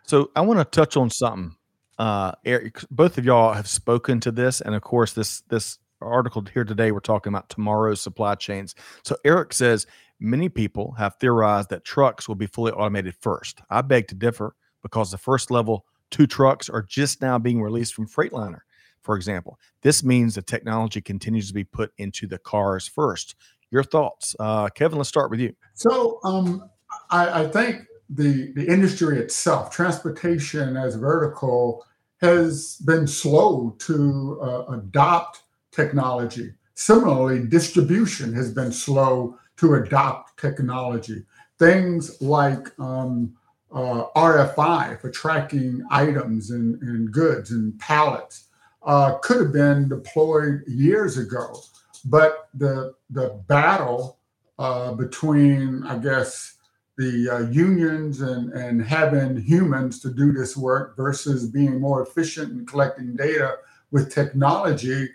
[0.03, 1.53] so I want to touch on something.
[1.97, 6.45] Uh, Eric, both of y'all have spoken to this, and of course, this this article
[6.53, 8.73] here today, we're talking about tomorrow's supply chains.
[9.03, 9.85] So Eric says
[10.17, 13.59] many people have theorized that trucks will be fully automated first.
[13.69, 17.95] I beg to differ because the first level two trucks are just now being released
[17.95, 18.61] from Freightliner,
[19.01, 19.59] for example.
[19.81, 23.35] This means the technology continues to be put into the cars first.
[23.71, 24.97] Your thoughts, uh, Kevin?
[24.97, 25.53] Let's start with you.
[25.73, 26.69] So um,
[27.11, 31.85] I, I think the the industry itself, transportation as vertical,
[32.21, 36.53] has been slow to uh, adopt technology.
[36.73, 41.23] Similarly, distribution has been slow to adopt technology.
[41.59, 43.35] Things like um,
[43.71, 48.45] uh, RFI for tracking items and, and goods and pallets
[48.83, 51.53] uh, could have been deployed years ago.
[51.99, 54.19] But the the battle
[54.57, 56.55] uh, between, I guess,
[56.97, 62.51] the uh, unions and, and having humans to do this work versus being more efficient
[62.51, 63.55] in collecting data
[63.91, 65.09] with technology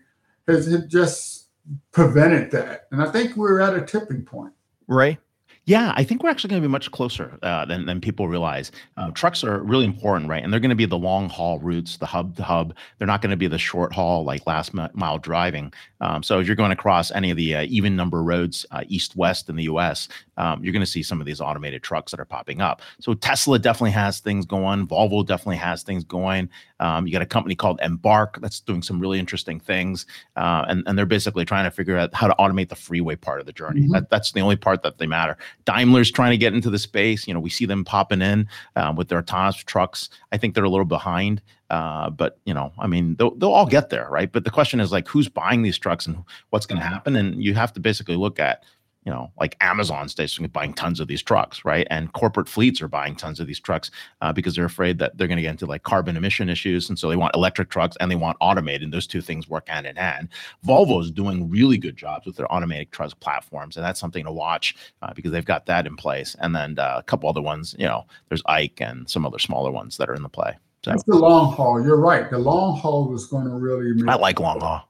[0.48, 1.48] has just
[1.92, 2.86] prevented that.
[2.90, 4.54] And I think we're at a tipping point.
[4.86, 5.18] Ray?
[5.66, 8.70] Yeah, I think we're actually going to be much closer uh, than, than people realize.
[8.98, 10.44] Uh, trucks are really important, right?
[10.44, 12.74] And they're going to be the long haul routes, the hub to hub.
[12.98, 15.72] They're not going to be the short haul, like last mile driving.
[16.02, 19.16] Um, so if you're going across any of the uh, even number roads, uh, east
[19.16, 22.20] west in the US, um, you're going to see some of these automated trucks that
[22.20, 22.82] are popping up.
[23.00, 24.86] So Tesla definitely has things going.
[24.86, 26.48] Volvo definitely has things going.
[26.80, 30.06] Um, you got a company called Embark that's doing some really interesting things.
[30.36, 33.40] Uh, and, and they're basically trying to figure out how to automate the freeway part
[33.40, 33.82] of the journey.
[33.82, 33.92] Mm-hmm.
[33.92, 35.36] That, that's the only part that they matter.
[35.64, 37.26] Daimler's trying to get into the space.
[37.26, 40.10] You know, we see them popping in uh, with their autonomous trucks.
[40.32, 41.40] I think they're a little behind.
[41.70, 44.30] Uh, but you know, I mean, they'll, they'll all get there, right?
[44.30, 47.16] But the question is like, who's buying these trucks and what's going to happen?
[47.16, 48.64] And you have to basically look at
[49.04, 51.86] you know, like Amazon's basically buying tons of these trucks, right?
[51.90, 53.90] And corporate fleets are buying tons of these trucks
[54.22, 56.98] uh, because they're afraid that they're going to get into like carbon emission issues, and
[56.98, 58.82] so they want electric trucks and they want automated.
[58.82, 60.28] And those two things work hand in hand.
[60.66, 64.32] Volvo is doing really good jobs with their automated truck platforms, and that's something to
[64.32, 66.34] watch uh, because they've got that in place.
[66.40, 69.70] And then uh, a couple other ones, you know, there's Ike and some other smaller
[69.70, 70.56] ones that are in the play.
[70.84, 70.90] So.
[70.90, 71.82] That's the long haul.
[71.82, 72.30] You're right.
[72.30, 73.92] The long haul is going to really.
[73.92, 74.88] Make I like long haul.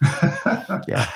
[0.88, 1.10] yeah.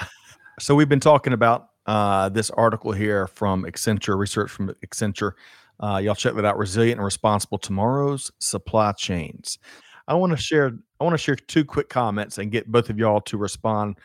[0.58, 5.32] So we've been talking about uh, this article here from Accenture, research from Accenture.
[5.80, 6.58] Uh, y'all check that out.
[6.58, 9.58] Resilient and responsible tomorrow's supply chains.
[10.06, 10.72] I want to share.
[11.00, 13.98] I want to share two quick comments and get both of y'all to respond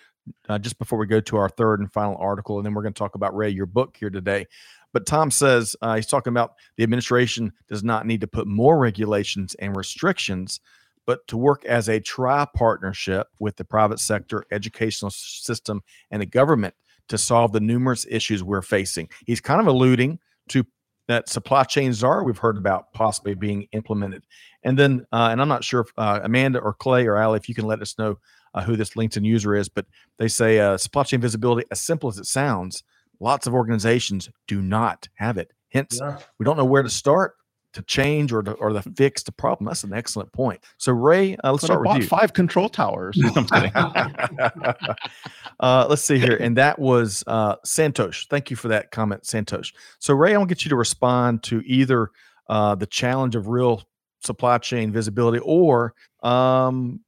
[0.49, 2.93] uh, just before we go to our third and final article, and then we're going
[2.93, 4.45] to talk about Ray, your book here today.
[4.93, 8.79] But Tom says uh, he's talking about the administration does not need to put more
[8.79, 10.59] regulations and restrictions,
[11.05, 16.25] but to work as a tri partnership with the private sector, educational system, and the
[16.25, 16.73] government
[17.09, 19.09] to solve the numerous issues we're facing.
[19.25, 20.65] He's kind of alluding to
[21.07, 24.25] that supply chain czar we've heard about possibly being implemented.
[24.63, 27.47] And then, uh, and I'm not sure if uh, Amanda or Clay or Ali, if
[27.47, 28.17] you can let us know
[28.53, 29.85] uh, who this LinkedIn user is, but
[30.19, 32.83] they say uh, supply chain visibility, as simple as it sounds,
[33.19, 35.53] lots of organizations do not have it.
[35.69, 36.19] Hence, yeah.
[36.39, 37.35] we don't know where to start
[37.77, 39.67] to change or to, or to fix the problem.
[39.67, 40.59] That's an excellent point.
[40.77, 42.07] So Ray, uh, let's but start with you.
[42.07, 43.19] Five control towers.
[43.35, 43.71] I'm kidding.
[45.59, 48.25] uh, let's see here, and that was uh, Santosh.
[48.29, 49.73] Thank you for that comment, Santosh.
[49.99, 52.09] So Ray, I want to get you to respond to either
[52.49, 53.83] uh, the challenge of real
[54.23, 56.99] supply chain visibility or um,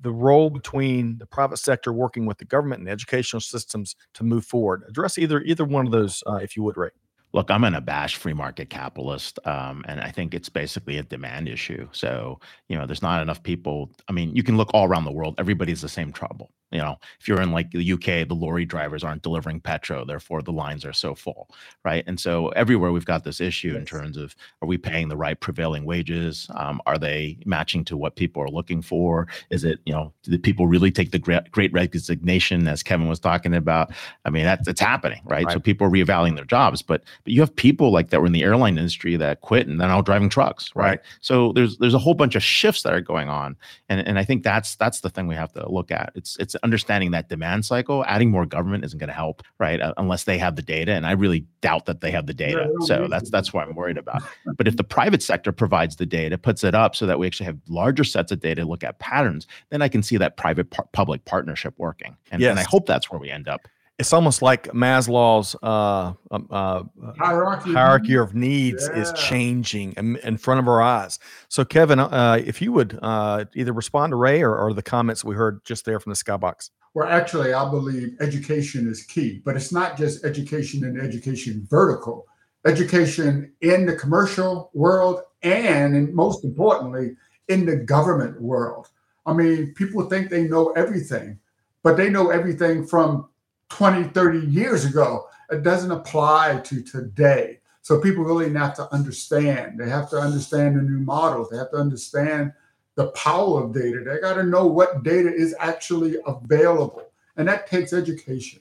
[0.00, 4.44] the role between the private sector working with the government and educational systems to move
[4.44, 4.82] forward.
[4.88, 6.90] Address either either one of those, uh, if you would, Ray
[7.32, 11.48] look, I'm an abashed free market capitalist, um, and I think it's basically a demand
[11.48, 11.88] issue.
[11.92, 13.90] So, you know, there's not enough people.
[14.08, 16.50] I mean, you can look all around the world; everybody's the same trouble.
[16.70, 20.40] You know, if you're in like the UK, the lorry drivers aren't delivering petrol, therefore
[20.40, 21.48] the lines are so full,
[21.84, 22.04] right?
[22.06, 25.38] And so everywhere we've got this issue in terms of are we paying the right
[25.38, 26.48] prevailing wages?
[26.54, 29.26] Um, are they matching to what people are looking for?
[29.50, 33.18] Is it you know, do people really take the great, great resignation as Kevin was
[33.18, 33.90] talking about?
[34.24, 35.44] I mean, that's it's happening, right?
[35.44, 35.52] right?
[35.52, 38.32] So people are reevaluating their jobs, but but you have people like that were in
[38.32, 40.84] the airline industry that quit and they're now driving trucks, right?
[40.84, 41.00] right?
[41.20, 43.56] So there's there's a whole bunch of shifts that are going on,
[43.88, 46.12] and and I think that's that's the thing we have to look at.
[46.14, 48.04] It's it's understanding that demand cycle.
[48.06, 49.80] Adding more government isn't going to help, right?
[49.80, 52.70] Uh, unless they have the data, and I really doubt that they have the data.
[52.80, 54.22] Yeah, so that's that's what I'm worried about.
[54.56, 57.46] but if the private sector provides the data, puts it up so that we actually
[57.46, 60.70] have larger sets of data to look at patterns, then I can see that private
[60.70, 62.50] par- public partnership working, and, yes.
[62.50, 63.68] and I hope that's where we end up
[64.00, 66.82] it's almost like Maslow's uh, uh,
[67.18, 69.00] hierarchy, hierarchy of needs yeah.
[69.00, 71.18] is changing in, in, front of our eyes.
[71.48, 75.22] So, Kevin, uh, if you would uh, either respond to Ray or, or, the comments
[75.22, 76.70] we heard just there from the skybox.
[76.94, 82.26] Well, actually, I believe education is key, but it's not just education and education vertical,
[82.64, 87.16] education in the commercial world and, and most importantly,
[87.48, 88.88] in the government world.
[89.26, 91.38] I mean, people think they know everything
[91.82, 93.28] but they know everything from
[93.70, 95.26] 20, 30 years ago.
[95.50, 97.60] It doesn't apply to today.
[97.82, 99.80] So people really have to understand.
[99.80, 101.48] They have to understand the new models.
[101.50, 102.52] They have to understand
[102.94, 104.02] the power of data.
[104.04, 107.10] They got to know what data is actually available.
[107.36, 108.60] And that takes education.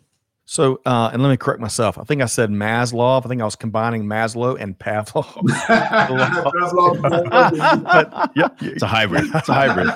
[0.49, 1.99] So, uh, and let me correct myself.
[1.99, 3.23] I think I said Maslow.
[3.23, 5.35] I think I was combining Maslow and Pavlov.
[7.83, 9.25] but, yep, it's a hybrid.
[9.35, 9.87] It's a hybrid.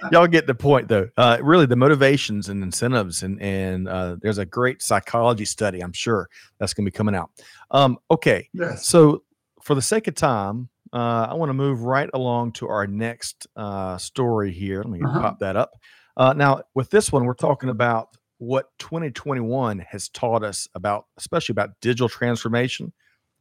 [0.12, 1.08] Y'all get the point, though.
[1.16, 5.78] Uh, really, the motivations and incentives, and and uh, there's a great psychology study.
[5.78, 6.28] I'm sure
[6.58, 7.30] that's going to be coming out.
[7.70, 8.48] Um, okay.
[8.52, 8.88] Yes.
[8.88, 9.22] So,
[9.62, 13.46] for the sake of time, uh, I want to move right along to our next
[13.54, 14.78] uh, story here.
[14.78, 15.20] Let me uh-huh.
[15.20, 15.70] pop that up.
[16.16, 21.52] Uh, now, with this one, we're talking about what 2021 has taught us about, especially
[21.52, 22.92] about digital transformation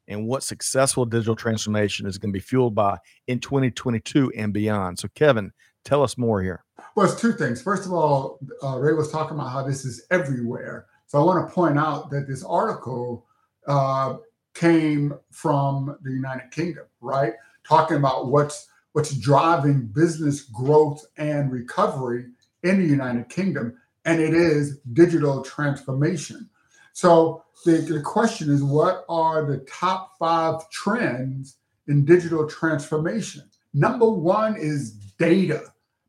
[0.08, 5.00] and what successful digital transformation is going to be fueled by in 2022 and beyond.
[5.00, 6.64] So, Kevin, tell us more here.
[6.96, 7.64] Well, it's two things.
[7.64, 10.86] First of all, uh, Ray was talking about how this is everywhere.
[11.08, 13.26] So, I want to point out that this article
[13.66, 14.18] uh,
[14.54, 17.34] came from the United Kingdom, right?
[17.68, 22.26] Talking about what's what's driving business growth and recovery
[22.62, 26.50] in the United Kingdom and it is digital transformation.
[26.94, 33.44] So the, the question is what are the top five trends in digital transformation?
[33.74, 35.64] Number one is data,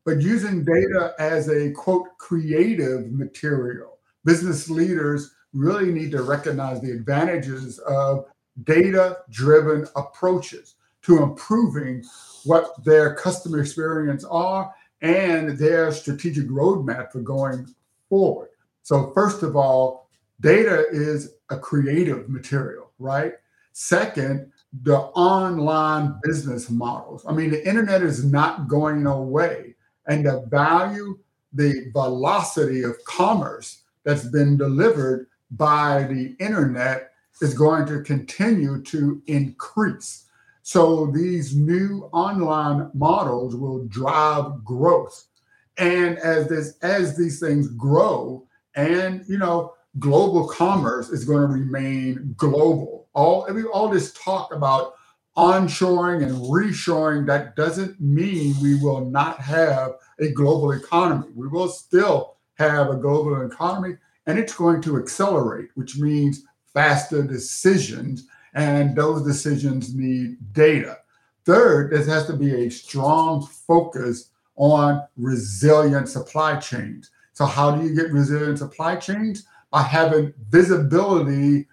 [0.05, 3.99] but using data as a quote creative material.
[4.25, 8.25] Business leaders really need to recognize the advantages of
[8.63, 12.03] data driven approaches to improving
[12.43, 17.67] what their customer experience are and their strategic roadmap for going
[18.13, 18.49] forward.
[18.83, 20.07] So, first of all,
[20.39, 23.33] data is a creative material, right?
[23.71, 24.51] Second,
[24.83, 27.25] the online business models.
[27.27, 29.73] I mean, the internet is not going away,
[30.05, 31.17] and the value,
[31.53, 39.23] the velocity of commerce that's been delivered by the internet is going to continue to
[39.25, 40.25] increase.
[40.61, 45.25] So these new online models will drive growth
[45.77, 48.45] and as this as these things grow,
[48.75, 53.07] and you know, global commerce is going to remain global.
[53.13, 54.93] All I mean, all this talk about
[55.35, 61.27] onshoring and reshoring, that doesn't mean we will not have a global economy.
[61.35, 63.97] We will still have a global economy,
[64.27, 66.43] and it's going to accelerate, which means
[66.73, 70.99] faster decisions, and those decisions need data.
[71.45, 77.11] Third, there has to be a strong focus on resilient supply chains.
[77.33, 79.45] So, how do you get resilient supply chains?
[79.71, 81.67] By having visibility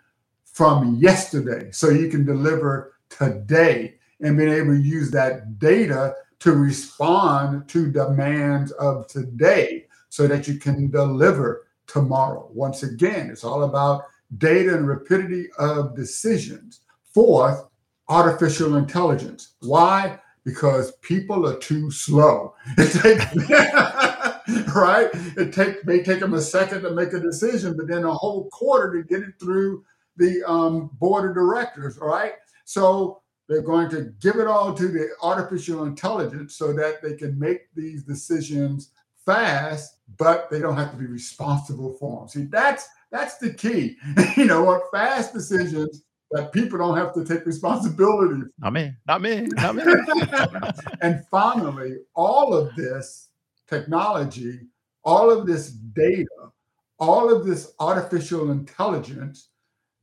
[0.44, 6.52] from yesterday so you can deliver today and being able to use that data to
[6.52, 12.48] respond to demands of today so that you can deliver tomorrow.
[12.52, 14.04] Once again, it's all about
[14.38, 16.80] data and rapidity of decisions.
[17.02, 17.64] Fourth,
[18.08, 19.54] artificial intelligence.
[19.60, 20.18] Why?
[20.44, 22.54] Because people are too slow.
[22.78, 25.10] It takes, right?
[25.36, 28.48] It take may take them a second to make a decision, but then a whole
[28.50, 29.84] quarter to get it through
[30.16, 31.98] the um, board of directors.
[31.98, 32.34] Right?
[32.64, 37.38] So they're going to give it all to the artificial intelligence so that they can
[37.38, 38.92] make these decisions
[39.26, 42.28] fast, but they don't have to be responsible for them.
[42.28, 43.96] See, that's that's the key.
[44.36, 48.42] you know, what fast decisions that people don't have to take responsibility.
[48.58, 49.82] Not me, not me, not me.
[51.00, 53.28] and finally, all of this
[53.68, 54.60] technology,
[55.04, 56.52] all of this data,
[56.98, 59.50] all of this artificial intelligence,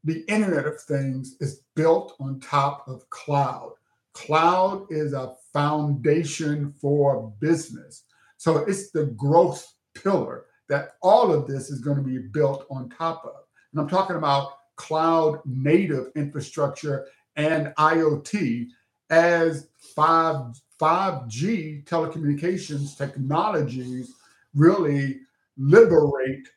[0.03, 3.73] the Internet of Things is built on top of cloud.
[4.13, 8.03] Cloud is a foundation for business.
[8.37, 12.89] So it's the growth pillar that all of this is going to be built on
[12.89, 13.43] top of.
[13.71, 18.67] And I'm talking about cloud native infrastructure and IoT
[19.09, 24.13] as 5, 5G telecommunications technologies
[24.53, 25.19] really
[25.57, 26.47] liberate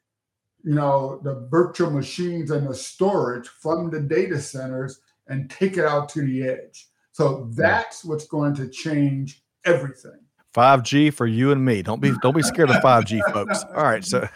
[0.63, 5.85] you know the virtual machines and the storage from the data centers and take it
[5.85, 6.89] out to the edge.
[7.13, 10.19] So that's what's going to change everything.
[10.55, 11.83] 5g for you and me.
[11.83, 13.65] Don't be don't be scared of 5g folks.
[13.75, 14.29] All right so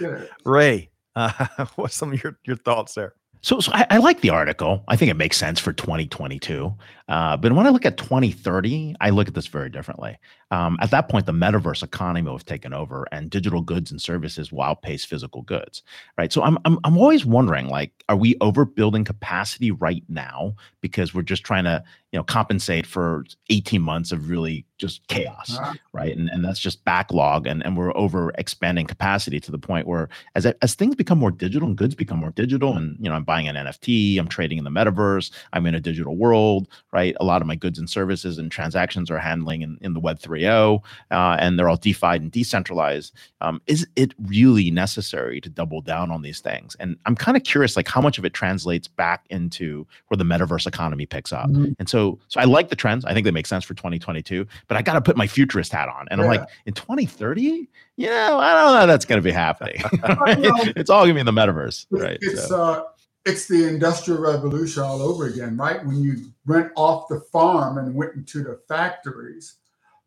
[0.44, 3.14] ray uh, what's some of your, your thoughts there
[3.44, 4.82] so, so I, I, like the article.
[4.88, 6.74] I think it makes sense for 2022.
[7.10, 10.16] Uh, but when I look at 2030, I look at this very differently.
[10.50, 14.00] Um, at that point, the metaverse economy will have taken over, and digital goods and
[14.00, 15.82] services will outpace physical goods.
[16.16, 16.32] Right.
[16.32, 21.20] So I'm I'm I'm always wondering, like, are we overbuilding capacity right now because we're
[21.20, 25.72] just trying to you know compensate for 18 months of really just chaos Uh-huh.
[25.92, 26.16] right?
[26.16, 30.08] And, and that's just backlog and, and we're over expanding capacity to the point where
[30.34, 33.22] as as things become more digital and goods become more digital and you know i'm
[33.24, 37.16] buying an nft i'm trading in the metaverse i'm in a digital world right?
[37.20, 40.18] A lot of my goods and services and transactions are handling in, in the web
[40.20, 43.12] 3.0 uh, and they're all defi and decentralized.
[43.40, 46.76] Um, is it really necessary to double down on these things?
[46.80, 50.24] And i'm kind of curious like how much of it translates back into where the
[50.24, 51.48] metaverse economy picks up.
[51.50, 51.74] Mhm.
[51.78, 53.04] and so so i like the trends.
[53.04, 55.88] I think they make sense for 2022 but i got to put my futurist hat
[55.88, 59.30] on and i'm like in 2030 you know i don't know that's going to be
[59.32, 59.76] happening
[60.76, 62.84] it's all going to be in the metaverse right It's So- uh,
[63.26, 65.82] it's the industrial revolution all over again, right?
[65.82, 69.54] When you went off the farm and went into the factories,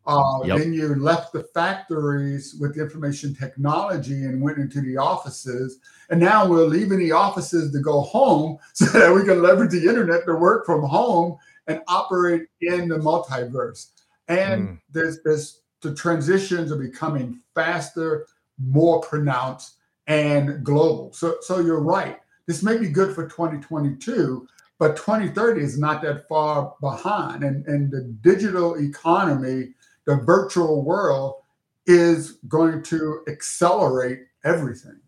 [0.06, 0.58] uh, Yep.
[0.58, 5.80] then you left the factories with information technology and went into the offices.
[6.10, 9.84] And now we're leaving the offices to go home so that we can leverage the
[9.88, 13.88] internet to work from home and operate in the multiverse.
[14.28, 14.80] And Mm.
[14.90, 18.26] there's there's the transitions are becoming faster,
[18.58, 19.76] more pronounced,
[20.06, 21.12] and global.
[21.12, 22.18] So so you're right.
[22.46, 24.46] This may be good for 2022,
[24.78, 27.44] but 2030 is not that far behind.
[27.44, 29.74] And, and the digital economy,
[30.06, 31.42] the virtual world
[31.86, 34.98] is going to accelerate everything.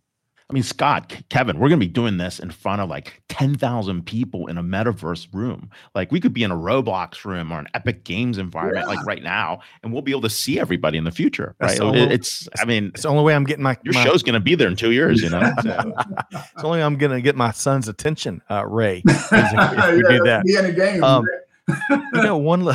[0.51, 4.05] I mean, Scott, Kevin, we're going to be doing this in front of like 10,000
[4.05, 5.70] people in a metaverse room.
[5.94, 9.22] Like we could be in a Roblox room or an Epic Games environment like right
[9.22, 11.55] now, and we'll be able to see everybody in the future.
[11.61, 11.78] Right.
[11.78, 14.24] the only- it's, I mean, It's the only way I'm getting my your my, show's
[14.24, 15.53] going to be there in two years, you know?
[15.62, 15.94] So,
[16.32, 19.03] It's the only way I'm gonna get my son's attention, uh, Ray.
[19.07, 20.44] if, if we Yeah, do that.
[20.44, 21.05] Be in a game.
[21.05, 21.24] Um,
[21.90, 22.68] you know one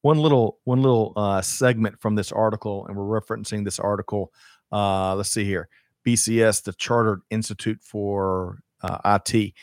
[0.00, 4.32] one little one little uh, segment from this article and we're referencing this article
[4.72, 5.68] uh, let's see here
[6.06, 9.54] bcs the chartered institute for uh, it it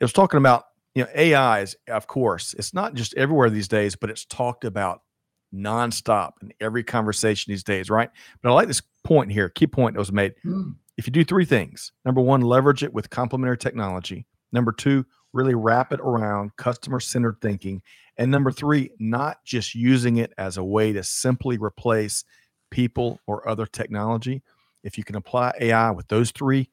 [0.00, 0.64] was talking about
[0.94, 5.02] you know ais of course it's not just everywhere these days but it's talked about
[5.54, 8.10] nonstop in every conversation these days right?
[8.42, 10.34] But i like this point here key point that was made.
[10.42, 10.70] Hmm.
[10.96, 15.54] if you do three things number one leverage it with complementary technology number two really
[15.54, 17.82] wrap it around customer centered thinking
[18.16, 22.24] and number three not just using it as a way to simply replace
[22.70, 24.42] people or other technology
[24.82, 26.68] if you can apply ai with those three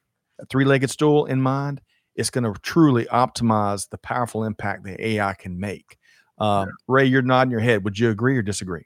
[0.50, 1.82] three-legged stool in mind
[2.16, 5.98] it's going to truly optimize the powerful impact that ai can make
[6.40, 8.86] um, ray you're nodding your head would you agree or disagree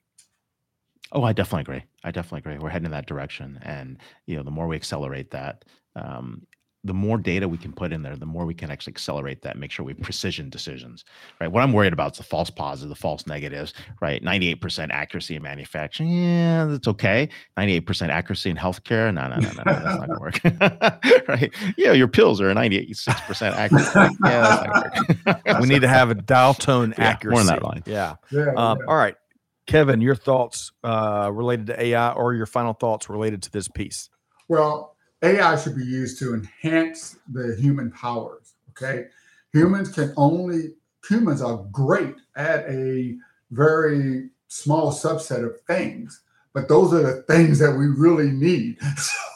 [1.14, 1.84] oh, I definitely agree.
[2.04, 2.58] I definitely agree.
[2.58, 3.60] We're heading in that direction.
[3.62, 5.64] And, you know, the more we accelerate that,
[5.96, 6.46] um,
[6.86, 9.58] the more data we can put in there, the more we can actually accelerate that,
[9.58, 11.06] make sure we have precision decisions,
[11.40, 11.48] right?
[11.50, 14.22] What I'm worried about is the false positives, the false negatives, right?
[14.24, 17.30] 98% accuracy in manufacturing, yeah, that's okay.
[17.58, 20.40] 98% accuracy in healthcare, no, no, no, no, no that's not gonna work,
[21.30, 21.54] right?
[21.78, 25.60] Yeah, your pills are 96% accuracy, yeah, that's not gonna work.
[25.62, 27.84] we need to have a dial tone Yeah, accuracy more in that line.
[27.86, 28.86] yeah Yeah, Um, yeah.
[28.88, 29.16] All right,
[29.68, 34.10] Kevin, your thoughts uh, related to AI or your final thoughts related to this piece?
[34.50, 34.93] Well,
[35.24, 38.54] AI should be used to enhance the human powers.
[38.72, 39.06] Okay.
[39.54, 40.74] Humans can only,
[41.08, 43.16] humans are great at a
[43.52, 46.22] very small subset of things,
[46.54, 48.78] but those are the things that we really need.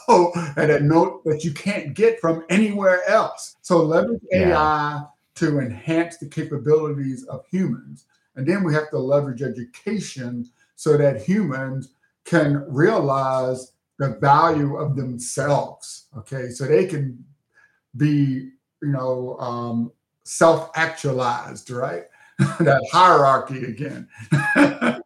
[0.08, 3.56] So, and a note that you can't get from anywhere else.
[3.60, 4.58] So, leverage Yeah.
[4.58, 8.06] AI to enhance the capabilities of humans.
[8.34, 11.90] And then we have to leverage education so that humans
[12.24, 16.06] can realize the value of themselves.
[16.16, 17.24] Okay, so they can
[17.96, 18.50] be,
[18.82, 19.92] you know, um,
[20.24, 22.04] self-actualized, right?
[22.38, 24.08] that hierarchy again.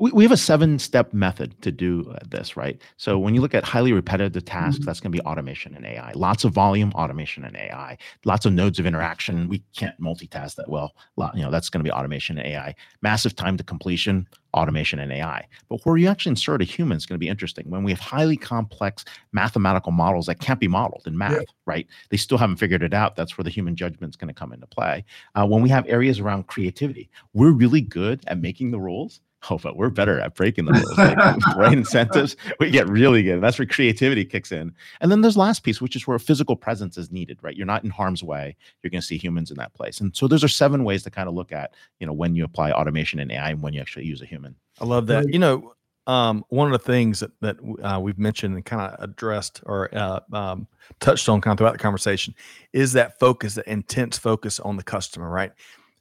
[0.00, 2.80] we, we have a seven step method to do uh, this right?
[2.96, 4.86] So when you look at highly repetitive tasks Mhm.
[4.86, 8.52] that's going to be automation and ai lots of volume automation and ai lots of
[8.52, 9.48] nodes of interaction.
[9.48, 10.94] We can't multitask that well.
[11.34, 15.12] You know that's going to be automation and ai massive time to completion automation and
[15.12, 17.68] ai but where you actually insert a human is going to be interesting.
[17.70, 21.86] When we have highly complex mathematical models that can't be modeled in math right?
[22.10, 23.14] They still haven't figured it out.
[23.14, 25.04] That's where the human judgment is going to come into play.
[25.34, 29.20] Uh, when we have areas around creativity we're really good at making the rules
[29.50, 30.98] Oh, but we're better at breaking the rules.
[30.98, 33.40] Like right incentives, we get really good.
[33.40, 34.74] That's where creativity kicks in.
[35.00, 37.56] And then there's last piece, which is where physical presence is needed, right?
[37.56, 38.56] You're not in harm's way.
[38.82, 40.00] You're going to see humans in that place.
[40.00, 42.44] And so those are seven ways to kind of look at, you know, when you
[42.44, 44.56] apply automation and AI and when you actually use a human.
[44.80, 45.32] I love that.
[45.32, 45.74] You know,
[46.08, 49.94] um, one of the things that, that uh, we've mentioned and kind of addressed or
[49.94, 50.66] uh, um,
[51.00, 52.34] touched on kind of throughout the conversation
[52.72, 55.52] is that focus, that intense focus on the customer, right?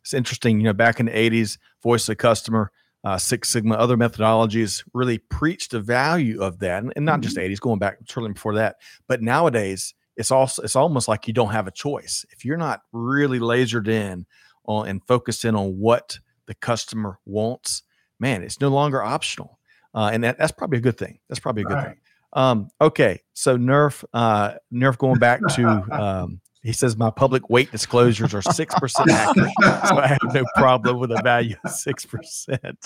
[0.02, 2.72] It's interesting, you know, back in the 80s, voice of the customer,
[3.08, 7.38] uh, Six Sigma, other methodologies really preached the value of that, and, and not just
[7.38, 8.76] 80s, going back certainly before that.
[9.08, 12.82] But nowadays, it's also it's almost like you don't have a choice if you're not
[12.92, 14.26] really lasered in
[14.66, 17.84] on and focused in on what the customer wants,
[18.20, 19.58] man, it's no longer optional.
[19.94, 21.20] Uh, and that, that's probably a good thing.
[21.30, 21.88] That's probably a good Right.
[21.88, 21.98] thing.
[22.34, 27.72] Um, okay, so Nerf, uh, Nerf going back to, um, he says my public weight
[27.72, 29.50] disclosures are six percent accurate,
[29.88, 32.78] so I have no problem with a value of six percent.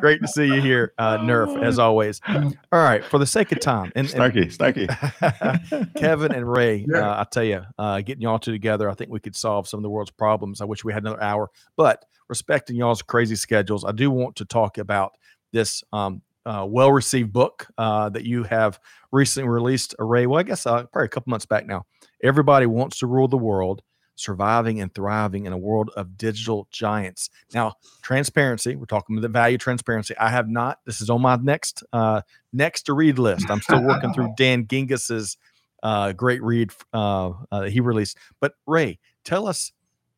[0.00, 2.20] Great to see you here, uh, Nerf, as always.
[2.28, 4.86] All right, for the sake of time, and, and Starkey, Starkey.
[5.96, 7.12] Kevin and Ray, Yeah.
[7.12, 9.78] uh, I tell you, uh, getting y'all two together, I think we could solve some
[9.78, 10.60] of the world's problems.
[10.60, 14.44] I wish we had another hour, but respecting y'all's crazy schedules, I do want to
[14.44, 15.16] talk about
[15.50, 18.78] this um, uh, well-received book uh, that you have
[19.12, 19.94] recently released.
[19.98, 21.86] Ray, well, I guess uh, probably a couple months back now.
[22.22, 23.82] Everybody wants to rule the world.
[24.16, 27.30] Surviving and thriving in a world of digital giants.
[27.52, 28.76] Now, transparency.
[28.76, 30.16] We're talking about the value of transparency.
[30.18, 30.78] I have not.
[30.86, 32.20] This is on my next uh,
[32.52, 33.50] next to read list.
[33.50, 35.36] I'm still working through Dan Gingiss's
[35.84, 38.16] uh, great read uh, uh, that he released.
[38.40, 39.72] But Ray, tell us,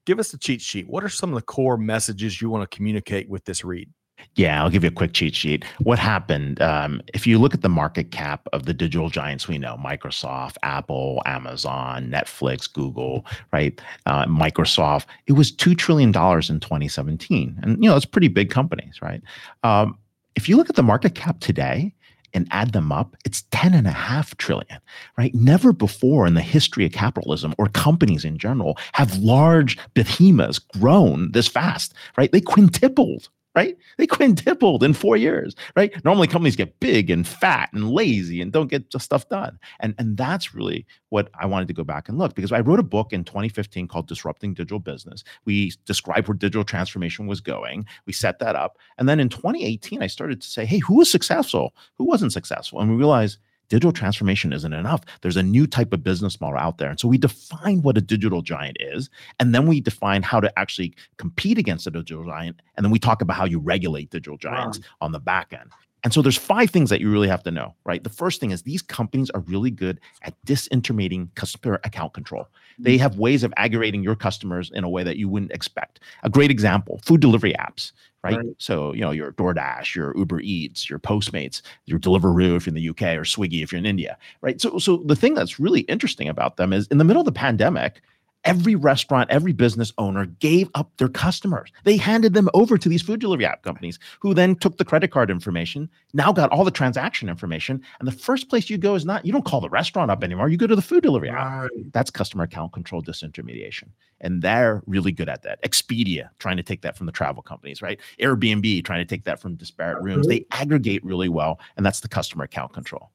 [0.05, 0.89] give us the cheat sheet.
[0.89, 3.91] What are some of the core messages you want to communicate with this read?
[4.37, 5.65] Yeah, I'll give you a quick cheat sheet.
[5.79, 6.61] What happened?
[6.61, 10.57] Um, if you look at the market cap of the digital giants we know Microsoft,
[10.63, 13.81] Apple, Amazon, Netflix, Google, right?
[14.05, 17.59] Uh, Microsoft, it was $2 trillion in 2017.
[17.63, 19.23] And, you know, it's pretty big companies, right?
[19.63, 19.99] Um,
[20.35, 21.95] if you look at the market cap today,
[22.35, 24.79] and add them up, it's 10 and a half trillion,
[25.17, 25.35] right?
[25.35, 31.33] Never before in the history of capitalism or companies in general have large behemoths grown
[31.33, 32.31] this fast, right?
[32.31, 33.77] They quintupled right?
[33.97, 35.93] They quintupled in four years, right?
[36.05, 39.59] Normally companies get big and fat and lazy and don't get stuff done.
[39.81, 42.79] And, and that's really what I wanted to go back and look because I wrote
[42.79, 45.25] a book in 2015 called Disrupting Digital Business.
[45.47, 47.87] We described where digital transformation was going.
[48.05, 48.79] We set that up.
[48.99, 51.75] And then in 2018, I started to say, hey, who was successful?
[51.97, 52.81] Who wasn't successful?
[52.81, 53.39] And we realized
[53.69, 55.03] digital transformation isn't enough.
[55.23, 56.91] There's a new type of business model out there.
[56.91, 59.11] And so we define what a digital giant is,
[59.41, 62.61] and then we define how to actually compete against a digital giant.
[62.77, 65.71] And then we talk about how you regulate digital giants on the back end.
[66.05, 68.05] And so there's five things that you really have to know, right?
[68.05, 72.47] The first thing is these companies are really good at disintermediating customer account control.
[72.79, 73.01] They mm.
[73.01, 75.99] have ways of aggregating your customers in a way that you wouldn't expect.
[76.23, 77.91] A great example, food delivery apps,
[78.27, 78.37] right?
[78.37, 78.47] Right.
[78.59, 82.83] So, you know, your DoorDash, your Uber Eats, your Postmates, your Deliveroo if you're in
[82.83, 84.61] the UK or Swiggy if you're in India, right?
[84.61, 87.33] So so the thing that's really interesting about them is in the middle of the
[87.33, 88.03] pandemic,
[88.47, 91.71] every restaurant, every business owner gave up their customers.
[91.85, 95.11] They handed them over to these food delivery app companies who then took the credit
[95.11, 97.83] card information, now got all the transaction information.
[97.99, 100.49] And the first place you go is not, you don't call the restaurant up anymore.
[100.49, 101.71] You go to the food delivery app.
[101.93, 103.89] That's customer account control disintermediation.
[104.21, 105.63] And they're really good at that.
[105.63, 108.01] Expedia trying to take that from the travel companies, right?
[108.21, 110.27] Airbnb trying to take that from disparate rooms.
[110.27, 110.31] Mm-hmm.
[110.31, 111.61] They aggregate really well.
[111.77, 113.11] And that's the customer account control.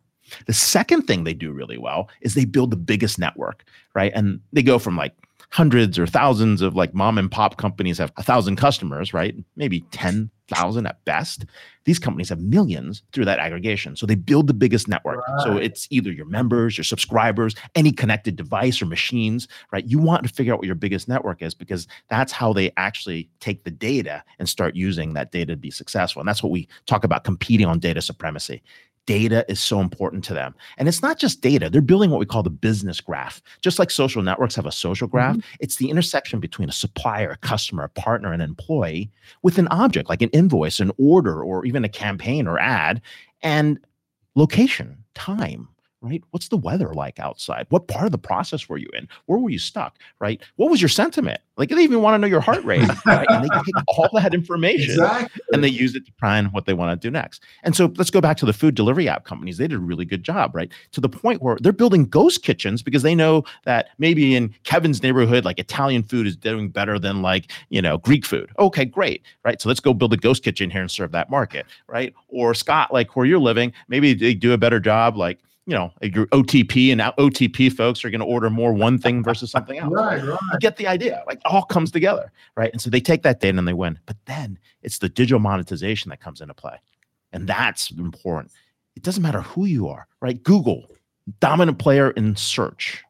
[0.48, 3.64] The second thing they do really well is they build the biggest network,
[3.94, 4.12] right?
[4.16, 5.14] And they go from like
[5.52, 9.36] hundreds or thousands of like mom and pop companies have a thousand customers, right?
[9.58, 11.46] Maybe 10,000 at best.
[11.84, 13.98] These companies have millions through that aggregation.
[13.98, 15.22] So they build the biggest network.
[15.44, 19.86] So it's either your members, your subscribers, any connected device or machines, right?
[19.86, 23.30] You want to figure out what your biggest network is because that's how they actually
[23.42, 26.22] take the data and start using that data to be successful.
[26.22, 28.64] And that's what we talk about competing on data supremacy
[29.06, 30.56] data is so important to them.
[30.78, 33.42] And it's not just data, they're building what we call the business graph.
[33.62, 35.18] Just like social networks have a social mm-hmm.
[35.18, 39.68] graph, it's the intersection between a supplier, a customer, a partner, an employee with an
[39.70, 43.02] object like an invoice, an order, or even a campaign or ad,
[43.42, 43.80] and
[44.36, 45.68] location, time.
[46.04, 46.24] Right?
[46.32, 47.68] What's the weather like outside?
[47.70, 49.08] What part of the process were you in?
[49.28, 50.00] Where were you stuck?
[50.20, 50.42] Right?
[50.56, 51.40] What was your sentiment?
[51.58, 52.90] Like they even want to know your heart rate.
[53.06, 53.28] Right?
[53.30, 55.42] And they take all that information Exactly.
[55.54, 57.44] and they use it to plan what they want to do next.
[57.62, 59.58] And so let's go back to the food delivery app companies.
[59.58, 60.72] They did a really good job, right?
[60.94, 65.04] To the point where they're building ghost kitchens because they know that maybe in Kevin's
[65.04, 68.50] neighborhood, like Italian food is doing better than like, you know, Greek food.
[68.58, 69.22] Okay, great.
[69.46, 69.62] Right.
[69.62, 71.68] So let's go build a ghost kitchen here and serve that market.
[71.88, 72.12] Right.
[72.30, 75.38] Or Scott, like where you're living, maybe they do a better job, like,
[75.72, 79.50] you know, OTP and now OTP folks are going to order more one thing versus
[79.52, 79.94] something else.
[79.94, 80.38] Right, right.
[80.52, 81.24] You get the idea.
[81.26, 82.70] Like all comes together, right?
[82.74, 83.98] And so they take that data and they win.
[84.06, 86.76] But then it's the digital monetization that comes into play.
[87.32, 88.52] And that's important.
[88.98, 90.44] It doesn't matter who you are, right?
[90.44, 90.92] Google,
[91.40, 93.02] dominant player in search.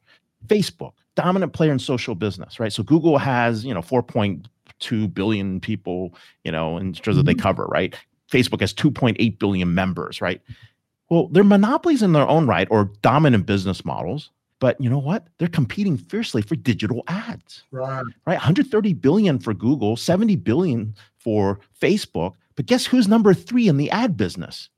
[0.46, 2.72] Facebook, dominant player in social business, right?
[2.72, 7.42] So Google has, you know, 4.2 billion people, you know, in terms of they mm-hmm.
[7.42, 7.96] cover, right?
[8.32, 10.42] Facebook has 2.8 billion members, right?
[11.12, 14.32] Well, they're monopolies in their own right or dominant business models.
[14.60, 15.28] But you know what?
[15.40, 18.04] They're competing fiercely for digital ads Right.
[18.26, 18.36] right?
[18.36, 22.36] 130 billion for Google, 70 billion for Facebook.
[22.56, 24.70] But guess who's number three in the ad business?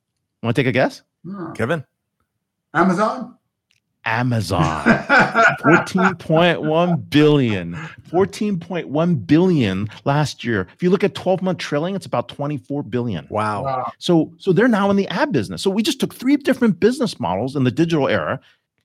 [0.41, 1.03] Want to take a guess?
[1.23, 1.51] Yeah.
[1.53, 1.83] Kevin?
[2.73, 3.37] Amazon?
[4.05, 4.83] Amazon.
[5.63, 7.73] 14.1 billion
[8.09, 13.25] 14.1 billion last year if you look at 12 month trailing it's about 24 billion
[13.29, 13.63] Wow.
[13.63, 13.91] wow.
[13.99, 17.19] so so they're now in the ad business so we just took three different business
[17.19, 18.39] models in the digital era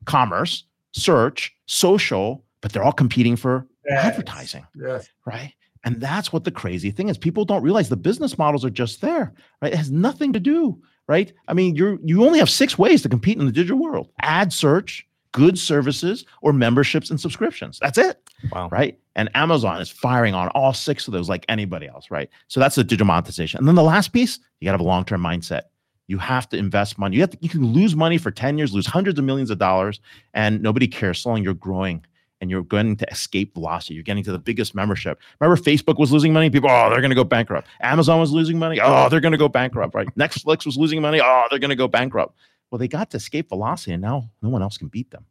[0.04, 4.04] commerce search social but they're all competing for Yes.
[4.04, 5.08] advertising Yes.
[5.24, 5.54] right
[5.84, 9.00] and that's what the crazy thing is people don't realize the business models are just
[9.00, 12.78] there right it has nothing to do right i mean you're you only have six
[12.78, 17.78] ways to compete in the digital world ad search goods services or memberships and subscriptions
[17.80, 18.20] that's it
[18.52, 18.68] Wow.
[18.70, 22.60] right and amazon is firing on all six of those like anybody else right so
[22.60, 25.20] that's the digital monetization and then the last piece you got to have a long-term
[25.22, 25.62] mindset
[26.06, 28.72] you have to invest money you have to, you can lose money for 10 years
[28.72, 30.00] lose hundreds of millions of dollars
[30.34, 32.04] and nobody cares so long you're growing
[32.40, 33.94] and you're going to escape velocity.
[33.94, 35.18] You're getting to the biggest membership.
[35.40, 36.48] Remember, Facebook was losing money.
[36.48, 37.66] People, oh, they're going to go bankrupt.
[37.80, 38.78] Amazon was losing money.
[38.80, 39.92] Oh, they're going to go bankrupt.
[39.92, 40.06] Right?
[40.16, 41.20] Netflix was losing money.
[41.20, 42.36] Oh, they're going to go bankrupt.
[42.70, 45.24] Well, they got to escape velocity, and now no one else can beat them.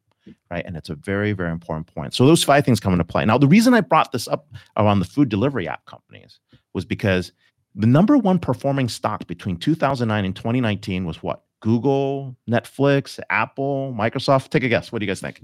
[0.52, 0.66] Right?
[0.66, 2.14] And it's a very, very important point.
[2.14, 3.24] So those five things come into play.
[3.24, 6.40] Now, the reason I brought this up around the food delivery app companies
[6.74, 7.32] was because
[7.76, 11.44] the number one performing stock between 2009 and 2019 was what?
[11.62, 14.50] Google, Netflix, Apple, Microsoft.
[14.50, 14.92] Take a guess.
[14.92, 15.42] What do you guys think?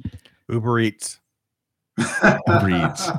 [0.50, 1.20] Uber Eats.
[1.98, 3.10] Uber Eats.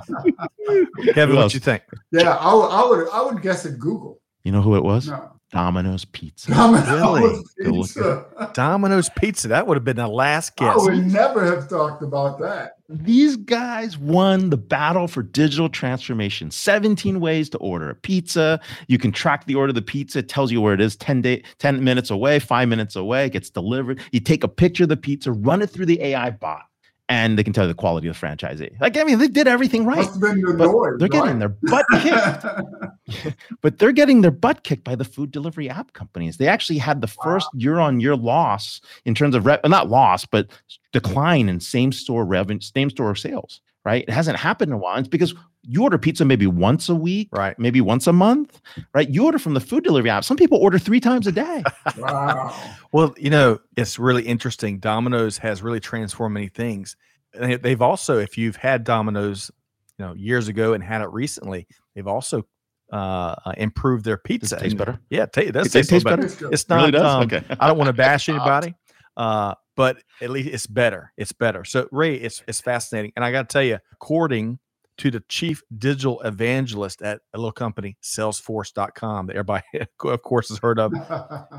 [1.13, 1.55] Kevin, what else?
[1.55, 1.83] you think?
[2.13, 4.21] Yeah, I would, I would, I would guess at Google.
[4.45, 5.09] You know who it was?
[5.09, 5.34] No.
[5.55, 6.51] Domino's Pizza.
[6.51, 7.43] Really?
[7.63, 8.27] Pizza.
[8.55, 9.47] Domino's Pizza.
[9.47, 10.75] That would have been the last guess.
[10.75, 12.79] I would never have talked about that.
[12.89, 16.51] These guys won the battle for digital transformation.
[16.51, 18.61] 17 ways to order a pizza.
[18.89, 20.19] You can track the order of the pizza.
[20.19, 23.31] It tells you where it is 10 day, 10 minutes away, five minutes away, it
[23.31, 24.01] gets delivered.
[24.11, 26.63] You take a picture of the pizza, run it through the AI bot,
[27.09, 28.81] and they can tell you the quality of the franchisee.
[28.81, 29.99] Like, I mean, they did everything right.
[29.99, 31.39] Must have been the But they're getting right?
[31.39, 33.37] their butt kicked.
[33.61, 36.39] but they're getting their butt kicked by the food delivery app companies.
[36.39, 40.49] They actually had the first year-on-year loss in terms of re- not loss, but
[40.93, 43.61] decline in same-store revenue, same-store sales.
[43.85, 44.05] Right?
[44.09, 44.97] It hasn't happened in a while.
[44.97, 45.35] It's because
[45.67, 47.59] you order pizza maybe once a week, Right.
[47.59, 48.61] maybe once a month,
[48.95, 49.09] right?
[49.09, 50.25] You order from the food delivery app.
[50.25, 51.63] Some people order three times a day.
[51.99, 52.55] wow.
[52.93, 54.79] Well, you know, it's really interesting.
[54.79, 56.97] Domino's has really transformed many things.
[57.35, 59.51] And they- They've also, if you've had Domino's,
[59.99, 62.47] you know, years ago and had it recently, they've also
[62.93, 64.57] uh, uh, improved their Does pizza.
[64.57, 65.01] it taste better?
[65.11, 66.23] Yeah, ta- it does It taste, tastes better.
[66.23, 66.27] better?
[66.27, 66.53] It's good.
[66.55, 66.77] It not.
[66.81, 67.03] really does?
[67.15, 67.43] um, okay.
[67.61, 68.75] I don't want to bash anybody,
[69.17, 71.11] uh, but at least it's better.
[71.17, 71.65] It's better.
[71.65, 74.59] So Ray, it's it's fascinating, and I got to tell you, according
[74.99, 79.65] to the chief digital evangelist at a little company, Salesforce.com, that everybody
[80.05, 80.93] of course has heard of,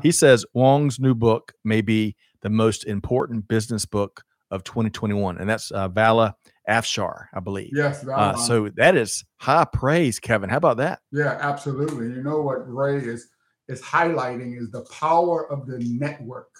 [0.02, 5.48] he says Wang's new book may be the most important business book of 2021, and
[5.48, 6.34] that's uh, Vala
[6.68, 7.70] Afshar, I believe.
[7.74, 8.02] yes.
[8.02, 10.50] that Uh, so that is high praise, Kevin.
[10.50, 11.00] How about that?
[11.12, 12.06] Yeah, absolutely.
[12.06, 13.28] You know what Ray is
[13.68, 16.50] is highlighting is the power of the network,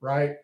[0.00, 0.34] right?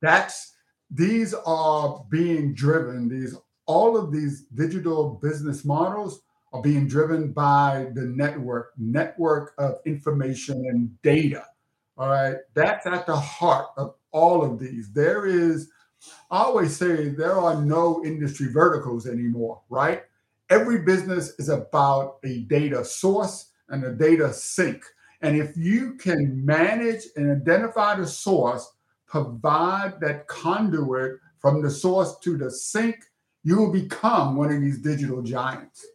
[0.00, 0.54] That's
[0.90, 3.36] these are being driven, these
[3.66, 10.56] all of these digital business models are being driven by the network, network of information
[10.68, 11.44] and data.
[11.98, 12.36] All right.
[12.54, 14.92] That's at the heart of all of these.
[14.92, 15.70] There is,
[16.30, 20.02] I always say there are no industry verticals anymore, right?
[20.50, 24.84] every business is about a data source and a data sink.
[25.22, 28.70] And if you can manage and identify the source,
[29.06, 32.96] provide that conduit from the source to the sink,
[33.46, 35.86] you will become one of these digital giants.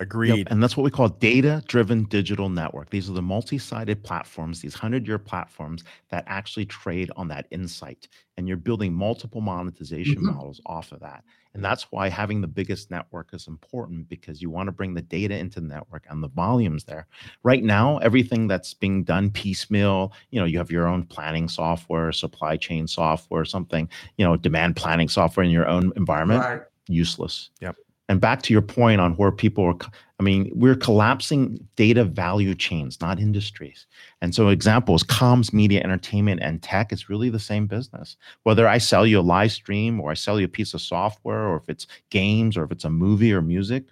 [0.00, 0.46] Agreed.
[0.46, 2.88] Yep, And that's what we call data driven digital network.
[2.90, 7.48] These are the multi sided platforms, these 100 year platforms that actually trade on that
[7.50, 8.06] insight.
[8.36, 10.24] And you're building multiple monetization Mhm.
[10.24, 11.24] models off of that.
[11.54, 15.02] And that's why having the biggest network is important because you want to bring the
[15.02, 17.08] data into the network and the volumes there.
[17.42, 22.12] Right now, everything that's being done piecemeal, you know, you have your own planning software,
[22.12, 26.62] supply chain software, something, you know, demand planning software in your own environment Right.
[26.88, 27.50] Useless.
[27.60, 27.76] Yep.
[28.10, 29.76] And back to your point on where people are,
[30.18, 33.86] I mean, we're collapsing data value chains, not industries.
[34.22, 38.16] And so, examples comms, media, entertainment, and tech is really the same business.
[38.44, 41.46] Whether I sell you a live stream or I sell you a piece of software,
[41.46, 43.84] or if it's games or if it's a movie or music,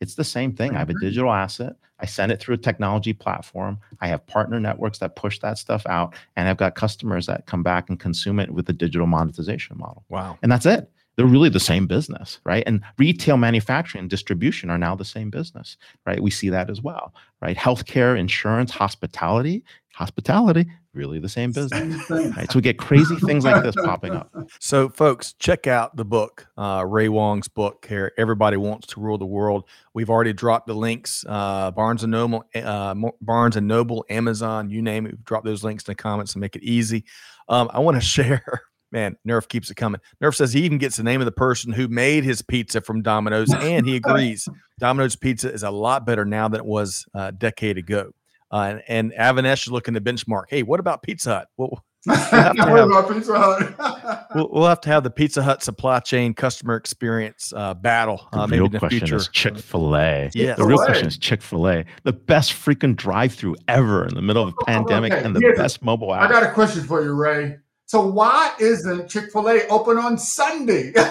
[0.00, 0.74] it's the same thing.
[0.74, 1.00] I have a Mhm.
[1.00, 1.76] digital asset.
[2.00, 3.78] I send it through a technology platform.
[4.00, 7.62] I have partner networks that push that stuff out, and I've got customers that come
[7.64, 10.38] back and consume it with a digital monetization model Wow.
[10.42, 14.78] and that's it they're really the same business right and retail manufacturing and distribution are
[14.78, 17.12] now the same business right we see that as well
[17.42, 20.64] right healthcare insurance hospitality hospitality
[20.94, 24.32] really the same business Same right so we get crazy things like this popping up
[24.60, 28.12] So, folks, check out the book, uh, Ray Wang's book here.
[28.16, 29.68] Everybody wants to rule the world.
[29.94, 31.24] We've already dropped the links.
[31.28, 35.12] Uh, Barnes and Noble, uh, Barnes and Noble, Amazon, you name it.
[35.12, 37.04] We've those links in the comments and make it easy.
[37.48, 40.00] Um, I want to share Man, Nerf keeps it coming.
[40.22, 43.02] Nerf says he even gets the name of the person who made his pizza from
[43.02, 47.30] Domino's, and he agrees Domino's pizza is a lot better now than it was a
[47.32, 48.10] decade ago.
[48.50, 50.44] Uh, and, and Avanesh is looking to benchmark.
[50.48, 51.48] Hey, what about Pizza Hut?
[51.58, 54.26] Well, we'll have to have- about Pizza Hut?
[54.34, 58.38] we'll, we'll have to have the Pizza Hut supply chain customer experience uh, battle The
[58.38, 59.16] uh, maybe real in the question future.
[59.16, 60.30] is Chick Fil A.
[60.32, 60.56] Yes.
[60.56, 64.44] The real question is Chick Fil A, the best freaking drive-through ever in the middle
[64.44, 66.22] of a pandemic, Okay, and the here's- best mobile app.
[66.30, 67.58] I got a question for you, Ray.
[67.88, 70.92] So why isn't Chick Fil A open on Sunday?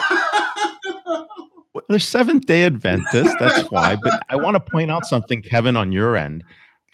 [1.73, 3.35] Well, They're Seventh Day Adventists.
[3.39, 3.97] That's why.
[4.01, 6.43] But I want to point out something, Kevin, on your end.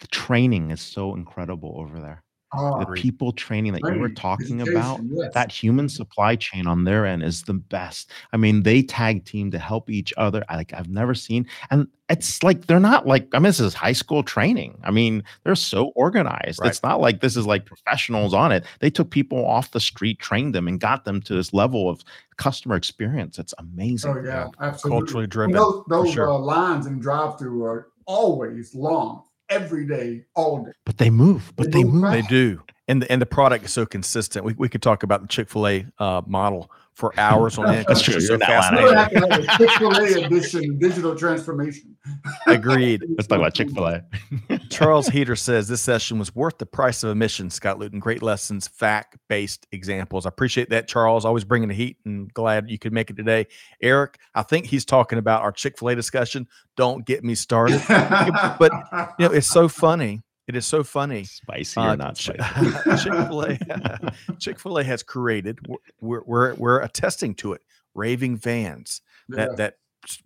[0.00, 2.22] The training is so incredible over there.
[2.56, 5.34] Oh, The people training that you were talking education, about, yes.
[5.34, 8.10] that human supply chain on their end is the best.
[8.32, 10.44] I mean, they tag team to help each other.
[10.48, 13.74] I, like I've never seen, and it's like they're not like I mean, this is
[13.74, 14.78] high school training.
[14.84, 16.60] I mean, they're so organized.
[16.60, 16.70] Right.
[16.70, 18.64] It's not like this is like professionals on it.
[18.80, 22.04] They took people off the street, trained them, and got them to this level of
[22.36, 23.38] customer experience.
[23.38, 24.12] It's amazing.
[24.16, 25.00] Oh yeah, absolutely.
[25.00, 25.54] Culturally And driven.
[25.54, 26.30] Those, those sure.
[26.30, 30.72] uh, lines in drive-through are always long, every day, all day.
[30.84, 31.52] But they move.
[31.56, 32.12] But They they move move.
[32.12, 32.62] They do.
[32.86, 34.44] And the, and the product is so consistent.
[34.44, 37.86] We, we could talk about the Chick fil A uh, model for hours on end.
[37.88, 38.14] That's true.
[38.14, 39.10] just You're so in We're Atlanta.
[39.10, 41.96] gonna have to have a Chick Fil A edition, digital transformation.
[42.46, 43.02] Agreed.
[43.16, 44.02] Let's talk about Chick Fil A.
[44.70, 47.50] Charles Heater says this session was worth the price of admission.
[47.50, 50.24] Scott Luton, great lessons, fact based examples.
[50.24, 51.24] I appreciate that, Charles.
[51.24, 53.46] Always bringing the heat and glad you could make it today.
[53.82, 56.46] Eric, I think he's talking about our Chick fil A discussion.
[56.76, 57.82] Don't get me started.
[57.88, 58.70] but,
[59.18, 60.22] You know, it's so funny.
[60.46, 61.24] It is so funny.
[61.24, 63.08] Spicy Uh, or not Chick spicy?
[63.08, 65.58] fil A Chick fil A has created,
[66.00, 67.62] we're, we're, we're attesting to it,
[67.94, 69.54] raving fans that, Yeah.
[69.56, 69.74] that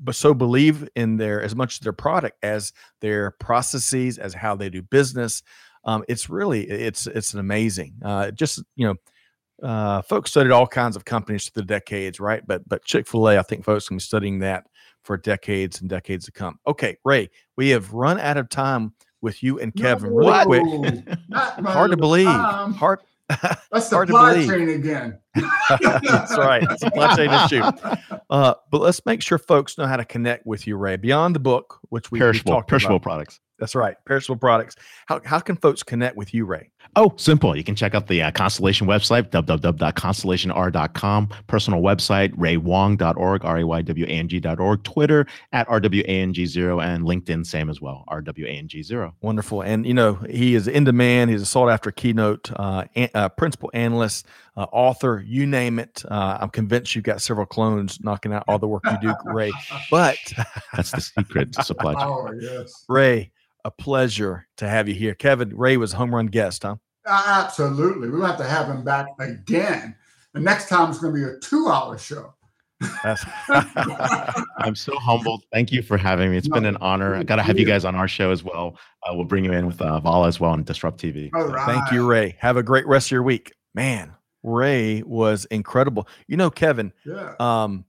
[0.00, 4.68] but so believe in their as much their product as their processes as how they
[4.68, 5.44] do business
[5.84, 10.66] um, it's really it's it's an amazing uh, just you know uh, folks studied all
[10.66, 14.00] kinds of companies through the decades right but but chick-fil-a i think folks can be
[14.02, 14.64] studying that
[15.04, 19.42] for decades and decades to come okay ray we have run out of time with
[19.42, 22.72] you and kevin really quick No, not hard to believe time.
[22.74, 23.60] hard That's
[23.90, 24.48] hard to supply believe.
[24.48, 25.18] chain again.
[25.82, 27.62] That's right supply chain issue
[28.30, 31.40] uh, but let's make sure folks know how to connect with you ray beyond the
[31.40, 33.40] book which we, we perishable, talked perishable about products.
[33.58, 33.96] That's right.
[34.04, 34.76] Perishable products.
[35.06, 36.70] How, how can folks connect with you, Ray?
[36.94, 37.56] Oh, simple.
[37.56, 41.28] You can check out the uh, Constellation website, www.constellationr.com.
[41.48, 44.84] Personal website, raywang.org, R-A-Y-W-A-N-G.org.
[44.84, 49.12] Twitter at RWANG0 and LinkedIn, same as well, RWANG0.
[49.20, 49.62] Wonderful.
[49.62, 51.30] And, you know, he is in demand.
[51.30, 54.26] He's a sought after keynote uh, an, uh, principal analyst,
[54.58, 56.02] uh, author, you name it.
[56.10, 59.52] Uh, I'm convinced you've got several clones knocking out all the work you do, Ray.
[59.88, 60.18] But,
[60.74, 62.02] That's the secret to supply chain.
[62.02, 63.30] Oh yes, Ray,
[63.64, 65.14] a pleasure to have you here.
[65.14, 66.74] Kevin, Ray was a home run guest, huh?
[67.06, 68.10] Uh, absolutely.
[68.10, 69.94] We're gonna have to have him back again.
[70.34, 72.34] The next time it's gonna be a two-hour show.
[73.04, 73.24] That's
[74.58, 75.44] I'm so humbled.
[75.52, 76.36] Thank you for having me.
[76.36, 77.14] It's been an honor.
[77.14, 78.76] I got to have you guys on our show as well.
[79.02, 81.30] Uh, we'll bring you in with uh, Vala as well on Disrupt TV.
[81.34, 81.66] All So- right.
[81.66, 82.36] Thank you, Ray.
[82.38, 83.52] Have a great rest of your week.
[83.74, 86.08] Man, Ray was incredible.
[86.26, 87.34] You know, Kevin, Yeah.
[87.40, 87.84] um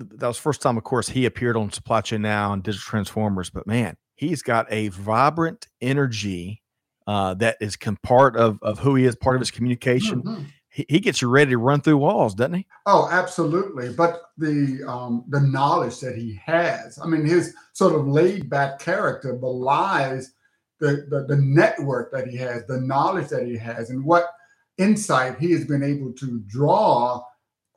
[0.00, 2.82] that was the first time of course he appeared on supply chain now and digital
[2.84, 6.62] transformers but man he's got a vibrant energy
[7.06, 10.46] uh, that is part of, of who he is part of his communication Mhm.
[10.68, 13.90] he, he gets you ready to run through walls doesn't he Oh, absolutely.
[13.92, 18.78] But the um, the knowledge that he has, I mean, his sort of laid back
[18.80, 20.32] character belies
[20.80, 24.30] the, the the network that he has, the knowledge that he has, and what
[24.78, 27.22] insight he has been able to draw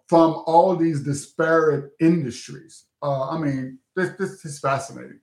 [0.08, 2.86] from all these disparate industries.
[3.02, 5.20] Uh, I mean, this this is fascinating.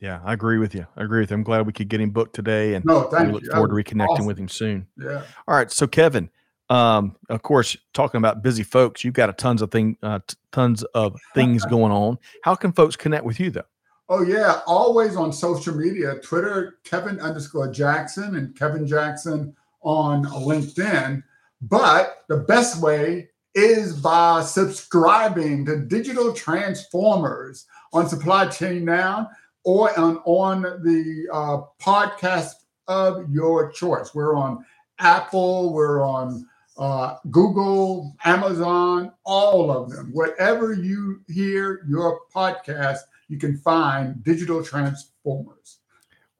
[0.00, 2.10] yeah i agree with you i agree with you i'm glad we could get him
[2.10, 3.50] booked today and No, we look you.
[3.50, 4.26] forward to reconnecting awesome.
[4.26, 5.22] with him soon Yeah.
[5.48, 6.28] all right so kevin
[6.70, 10.20] um, of course talking about busy folks you've got a tons of thing uh,
[10.52, 13.64] tons of things going on how can folks connect with you though
[14.08, 21.22] Oh yeah, always on social media, Twitter, Kevin underscore Jackson and Kevin Jackson on LinkedIn.
[21.60, 29.30] But the best way is by subscribing to Digital Transformers on Supply Chain Now
[29.64, 32.54] or on, on the uh, podcast
[32.88, 34.14] of your choice.
[34.14, 34.64] We're on
[34.98, 36.46] Apple, we're on
[36.78, 40.10] uh, Google, Amazon, all of them.
[40.12, 45.78] Whatever you hear your podcast, you can find Digital Transformers.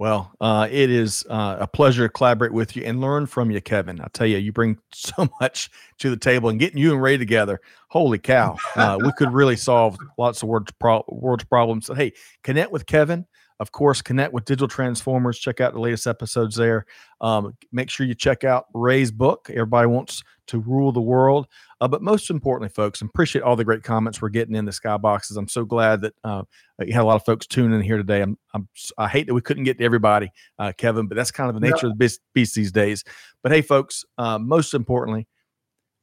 [0.03, 3.61] Well, uh, it is uh, a pleasure to collaborate with you and learn from you,
[3.61, 4.01] Kevin.
[4.01, 7.17] I tell you, you bring so much to the table, and getting you and Ray
[7.17, 11.87] together, holy cow, uh, we could really solve lots of world's, pro- world's problems.
[11.87, 13.27] So, hey, connect with Kevin.
[13.61, 15.39] Of course, connect with Digital Transformers.
[15.39, 16.85] Check out the latest episodes there.
[17.21, 19.51] Um, make sure you check out Ray's book.
[19.51, 21.47] Everybody wants to rule the world.
[21.81, 24.73] Uh, but most importantly, folks, I appreciate all the great comments we're getting in the
[24.73, 25.37] skyboxes.
[25.37, 26.43] I'm so glad that uh,
[26.81, 28.23] you had a lot of folks tuning in here today.
[28.23, 28.69] I'm, I'm
[28.99, 31.67] i hate that we couldn't get to everybody, uh, Kevin, but that's kind of the
[31.67, 33.05] nature of the beast, beast, these days.
[33.43, 35.27] But hey, folks, uh, most importantly,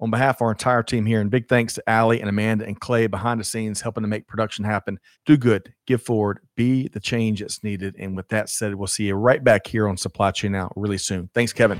[0.01, 2.79] on behalf of our entire team here, and big thanks to Allie and Amanda and
[2.79, 4.97] Clay behind the scenes helping to make production happen.
[5.25, 7.95] Do good, give forward, be the change that's needed.
[7.99, 10.97] And with that said, we'll see you right back here on Supply Chain Now really
[10.97, 11.29] soon.
[11.33, 11.79] Thanks, Kevin.